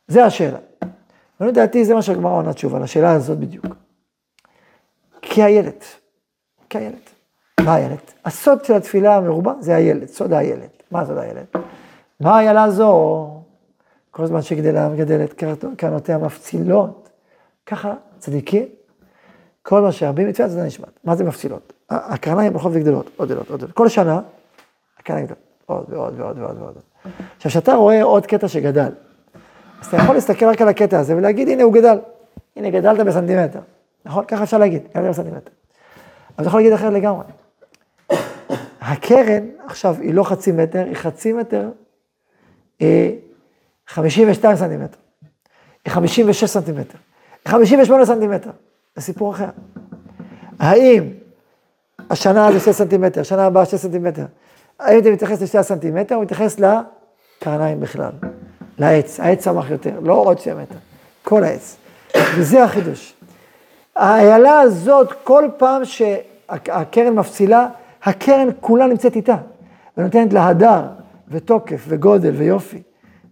[0.08, 0.58] זה השאלה.
[1.40, 3.66] ואני לדעתי זה מה שהגמרא עונה תשובה, לשאלה הזאת בדיוק.
[5.22, 5.82] כי הילד,
[6.68, 6.94] כי הילד.
[7.60, 7.98] מה הילד?
[8.24, 10.68] הסוד של התפילה המרובה זה הילד, סוד הילד.
[10.90, 11.46] מה סוד הילד?
[12.20, 13.30] מה הילדה זו?
[14.10, 15.42] כל זמן שגדלה מגדלת
[15.76, 17.08] קרנותיה מפצילות,
[17.66, 18.64] ככה צדיקים,
[19.62, 21.00] כל מה שרבים מתפילת זה נשמת.
[21.04, 21.72] מה זה מפצילות?
[21.90, 23.76] הקרניים הולכות וגדלות, עוד גדלות, עוד גדלות.
[23.76, 24.20] כל שנה,
[24.98, 26.74] הקרניים גדלות, עוד ועוד ועוד ועוד ועוד.
[27.36, 28.90] עכשיו, כשאתה רואה עוד קטע שגדל,
[29.80, 31.98] אז אתה יכול להסתכל רק על הקטע הזה ולהגיד, הנה הוא גדל.
[32.56, 33.60] הנה, גדלת בסנטימטר.
[34.04, 34.24] נכון?
[34.24, 35.50] ככה אפשר להגיד, גדלת בסנטימטר.
[36.38, 37.24] אבל אתה יכול להגיד אחרת לגמרי.
[38.80, 41.68] הקרן עכשיו היא לא חצי מטר, היא חצי מטר,
[42.82, 43.10] אה,
[43.88, 44.98] 52 סנטימטר.
[45.84, 46.98] היא 56 סנטימטר.
[47.44, 48.50] היא 58 סנטימטר.
[48.96, 49.48] זה סיפור אחר.
[50.58, 51.10] האם
[52.10, 54.24] השנה זה 6 סנטימטר, השנה הבאה 6 סנטימטר,
[54.80, 58.10] האם אתה מתייחס לשתי הסנטימטר או מתייחס לקרניים בכלל?
[58.78, 60.76] לעץ, העץ צמח יותר, לא עוד שתי מטר,
[61.22, 61.76] כל העץ.
[62.36, 63.14] וזה החידוש.
[63.96, 67.68] האיילה הזאת, כל פעם שהקרן מפצילה,
[68.02, 69.36] הקרן כולה נמצאת איתה,
[69.96, 70.82] ונותנת לה הדר,
[71.28, 72.82] ותוקף, וגודל, ויופי.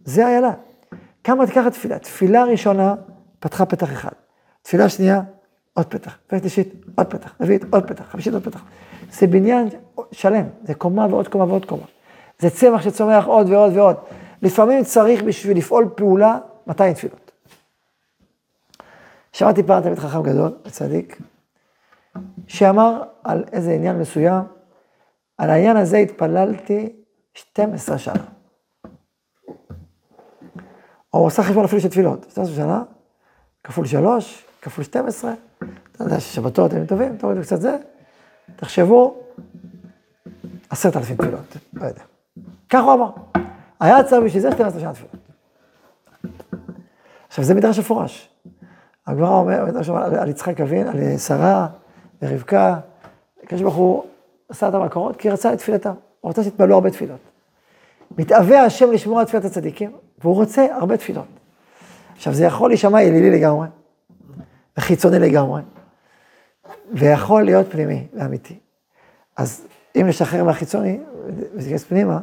[0.05, 0.53] זה איילה.
[1.25, 1.99] כמה תיקח תפילה?
[1.99, 2.95] תפילה ראשונה,
[3.41, 4.11] פתחה פתח אחד.
[4.62, 5.20] תפילה שנייה,
[5.75, 6.18] עוד פתח.
[6.27, 7.35] תפילה שלישית, עוד פתח.
[7.41, 8.05] רביעית, עוד פתח.
[8.05, 8.62] חמישית, עוד פתח.
[9.12, 9.68] זה בניין
[10.12, 11.85] שלם, זה קומה ועוד קומה ועוד קומה.
[12.39, 13.97] זה צמח שצומח עוד ועוד ועוד.
[14.43, 17.31] לפעמים צריך בשביל לפעול פעולה 200 תפילות.
[19.33, 21.18] שמעתי פעם תלמיד חכם גדול, צדיק,
[22.47, 24.43] שאמר על איזה עניין מסוים,
[25.39, 26.93] על העניין הזה התפללתי
[27.35, 28.25] 12 שנה.
[31.14, 32.83] או הוא עשה חשבון אפילו של תפילות, 12 שנה,
[33.64, 35.32] כפול 3, כפול 12,
[35.92, 37.76] אתה יודע ששבתות הם טובים, תורידו קצת זה,
[38.56, 39.22] תחשבו,
[40.70, 42.02] עשרת אלפים תפילות, לא יודע.
[42.70, 43.10] כך הוא אמר.
[43.80, 45.16] היה צריך בשביל זה 12 שנה תפילות.
[47.28, 48.28] עכשיו, זה מדרש מפורש.
[49.06, 51.66] הגמרא אומר, מדרש אומר על יצחק אבין, על שרה
[52.22, 52.76] ורבקה,
[53.42, 54.04] הקדוש ברוך הוא
[54.48, 57.20] עשה אותם מקורות, כי רצה את תפילתם, הוא רצה שיתפללו הרבה תפילות.
[58.18, 61.26] מתאווה השם לשמור על תפילת הצדיקים, והוא רוצה הרבה תפילות.
[62.16, 63.66] עכשיו, זה יכול להישמע אלילי לגמרי,
[64.79, 65.62] וחיצוני לגמרי,
[66.93, 68.59] ויכול להיות פנימי ואמיתי.
[69.37, 69.66] אז
[69.97, 71.01] אם נשחרר מהחיצוני,
[71.55, 72.18] וניכנס פנימה,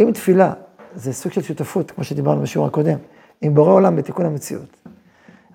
[0.00, 0.52] אם תפילה
[0.94, 2.98] זה סוג של שותפות, כמו שדיברנו בשיעור הקודם,
[3.40, 4.76] עם בורא עולם בתיקון המציאות.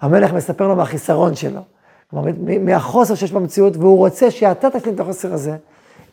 [0.02, 1.62] המלך מספר לו מהחיסרון שלו,
[2.10, 2.32] כלומר,
[2.62, 5.58] מהחוסר שיש במציאות, והוא רוצה שאתה תשלים את החוסר הזה,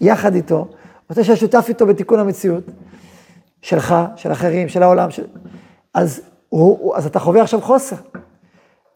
[0.00, 0.68] יחד איתו,
[1.08, 2.64] רוצה שיהיה שותף איתו בתיקון המציאות,
[3.62, 5.24] שלך, של אחרים, של העולם, של...
[5.94, 7.96] אז, הוא, אז אתה חווה עכשיו חוסר.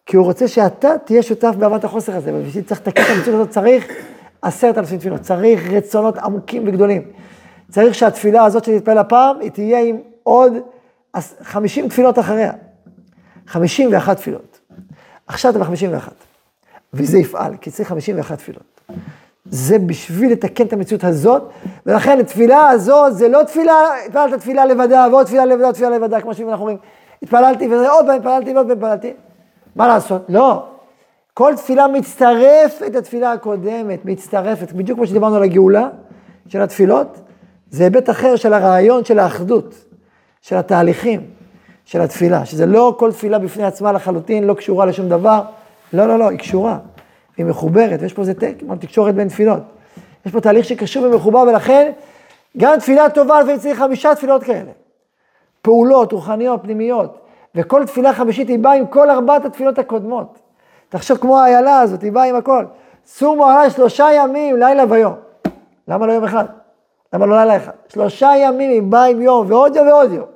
[0.07, 3.50] כי הוא רוצה שאתה תהיה שותף באהבת החוסר הזה, ובשביל צריך לתקן את המציאות הזאת,
[3.50, 3.86] צריך
[4.42, 7.02] עשרת אלפים תפילות, צריך רצונות עמוקים וגדולים.
[7.70, 10.52] צריך שהתפילה הזאת שתתפלל הפעם, היא תהיה עם עוד
[11.42, 12.52] חמישים תפילות אחריה.
[13.46, 14.59] חמישים ואחת תפילות.
[15.26, 16.14] עכשיו אתה בחמישים ואחת.
[16.92, 18.80] וזה יפעל, כי צריך חמישים ואחת תפילות.
[19.44, 21.42] זה בשביל לתקן את המציאות הזאת,
[21.86, 26.20] ולכן התפילה הזאת זה לא תפילה, התפללת תפילה לבדה, ועוד תפילה לבדה, ועוד תפילה לבדה,
[26.20, 26.78] כמו שאנחנו אומרים,
[27.22, 29.12] התפללתי וזה עוד פעם התפללתי ועוד פעם התפללתי.
[29.76, 30.22] מה לעשות?
[30.28, 30.64] לא.
[31.34, 35.88] כל תפילה מצטרפת לתפילה הקודמת, מצטרפת, בדיוק כמו שדיברנו על הגאולה
[36.48, 37.20] של התפילות,
[37.70, 39.74] זה היבט אחר של הרעיון של האחדות,
[40.42, 41.20] של התהליכים,
[41.84, 45.42] של התפילה, שזה לא כל תפילה בפני עצמה לחלוטין, לא קשורה לשום דבר,
[45.92, 46.78] לא, לא, לא, היא קשורה,
[47.36, 48.32] היא מחוברת, ויש פה איזה
[48.80, 49.62] תקשורת בין תפילות.
[50.26, 51.92] יש פה תהליך שקשור ומחובר, ולכן
[52.56, 54.70] גם תפילה טובה, לפעמים צריך חמישה תפילות כאלה.
[55.62, 57.25] פעולות רוחניות, פנימיות,
[57.57, 60.38] וכל תפילה חמישית היא באה עם כל ארבעת התפילות הקודמות.
[60.88, 62.64] תחשוב כמו האיילה הזאת, היא באה עם הכל.
[63.07, 65.14] סומו עליי שלושה ימים, לילה ויום.
[65.88, 66.44] למה לא יום אחד?
[67.12, 67.72] למה לא לילה אחד?
[67.88, 70.26] שלושה ימים היא באה עם יום, ועוד יום ועוד יום.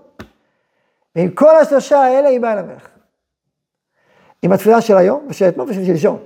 [1.17, 2.89] ועם כל השלושה האלה היא באה למלך.
[4.43, 6.19] עם התפילה של היום, ושל אתמול ושל שלשום.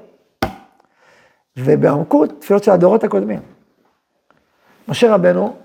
[1.56, 3.40] ובעמקות, תפילות של הדורות הקודמים.
[4.88, 5.56] משה רבנו,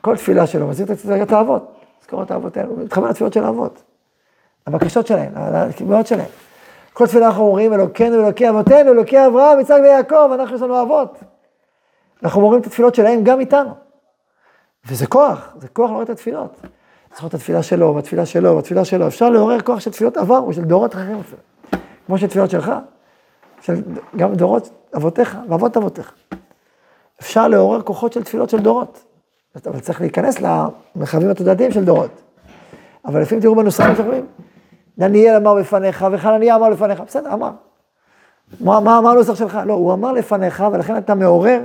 [0.00, 3.82] כל תפילה שלו, מזכיר את האבות, זכור את האבות האלו, הוא מתחבר לתפילות של האבות.
[4.66, 6.28] הבקשות שלהם, הקביעות שלהם.
[6.92, 11.18] כל תפילה אנחנו אומרים, אלוקינו, אלוקי אבותינו, אלוקי אברהם, יצחק ויעקב, אנחנו יש לנו אבות.
[12.22, 13.70] אנחנו אומרים את התפילות שלהם גם איתנו.
[14.88, 16.60] וזה כוח, זה כוח לעורר את התפילות.
[17.14, 19.06] זוכר את התפילה שלו, והתפילה שלו, והתפילה שלו.
[19.06, 21.42] אפשר לעורר כוח של תפילות עבר, או של דורות אחרים אפילו.
[22.06, 22.72] כמו של תפילות שלך,
[23.60, 23.74] של
[24.16, 26.14] גם דורות אבותיך ואבות אבותיך.
[27.20, 29.04] אפשר לעורר כוחות של תפילות של דורות.
[29.66, 32.22] אבל צריך להיכנס למרחבים התודעתיים של דורות.
[33.04, 34.26] אבל לפעמים תראו בנוסחים שאומרים,
[34.98, 37.50] דניאל אמר בפניך, וחנניה אמר לפניך, בסדר, אמר.
[38.60, 39.58] מה, מה, מה הנוסח שלך?
[39.66, 41.60] לא, הוא אמר לפניך, ולכן אתה מעורר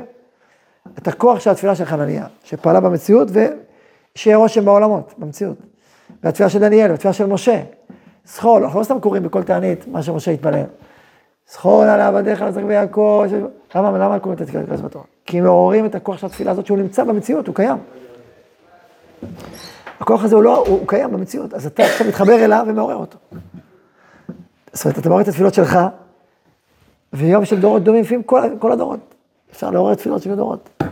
[0.98, 5.58] את הכוח של התפילה של חנניה, שפעלה במציאות, ושיהיה רושם בעולמות, במציאות.
[6.24, 7.62] והתפילה של דניאל, והתפילה של משה.
[8.26, 10.64] זכור, אנחנו לא סתם קוראים בכל תענית מה שמשה התפלל.
[11.52, 13.24] זכור על עבדיך לצחק ויעקב,
[13.76, 15.06] למה, למה קוראים את התפילה בתורה?
[15.26, 17.78] כי מעוררים את הכוח של התפילה הזאת שהוא נמצא במציאות, הוא קיים.
[20.00, 23.18] הכוח הזה הוא לא, הוא, הוא קיים במציאות, אז אתה עכשיו מתחבר אליו ומעורר אותו.
[24.74, 25.80] זאת אומרת, אתה מעורר את התפילות שלך,
[27.14, 29.00] ויום של דורות דומים, לפעמים כל, כל הדורות.
[29.52, 30.84] אפשר לעורר תפילות של הדורות.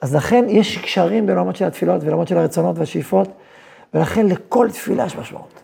[0.00, 3.28] אז לכן יש קשרים בין עולמות של התפילות ולעולמות של הרצונות והשאיפות,
[3.94, 5.62] ולכן לכל תפילה יש משמעות.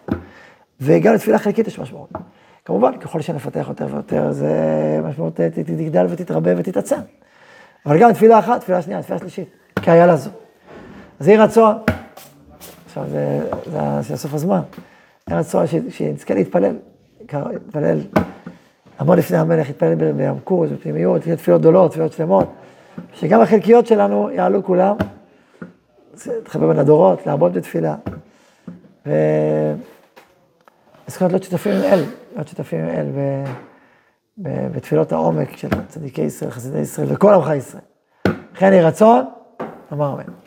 [0.81, 2.09] וגם לתפילה חלקית יש משמעות.
[2.65, 4.51] כמובן, ככל שנפתח יותר ויותר, זה
[5.05, 6.99] משמעות ת- תגדל ותתרבה ותתעצם.
[7.87, 9.49] אבל גם תפילה אחת, תפילה שנייה, תפילה שלישית,
[9.83, 10.31] כאיילה זו.
[11.21, 11.75] אז יהי רצון,
[12.93, 14.61] עכשיו זה, זה, זה סוף הזמן,
[15.31, 16.77] רצון ש- שנזכה להתפלל,
[17.33, 18.01] להתפלל,
[18.99, 22.49] לעמוד לפני המלך, להתפלל ב- בעמקות, בפנימיות, תפילות גדולות, תפילות שלמות,
[23.15, 24.97] שגם החלקיות שלנו יעלו כולם,
[26.27, 27.95] להתחבר בין הדורות, לעמוד בתפילה.
[29.07, 29.13] ו...
[31.07, 33.45] אז להיות שותפים עם אל, להיות שותפים עם אל ב-
[34.39, 37.83] ב- בתפילות העומק של צדיקי ישראל, חסידי ישראל וכל עמך ישראל.
[38.55, 39.25] לכן יהי רצון,
[39.93, 40.42] אמר אמן.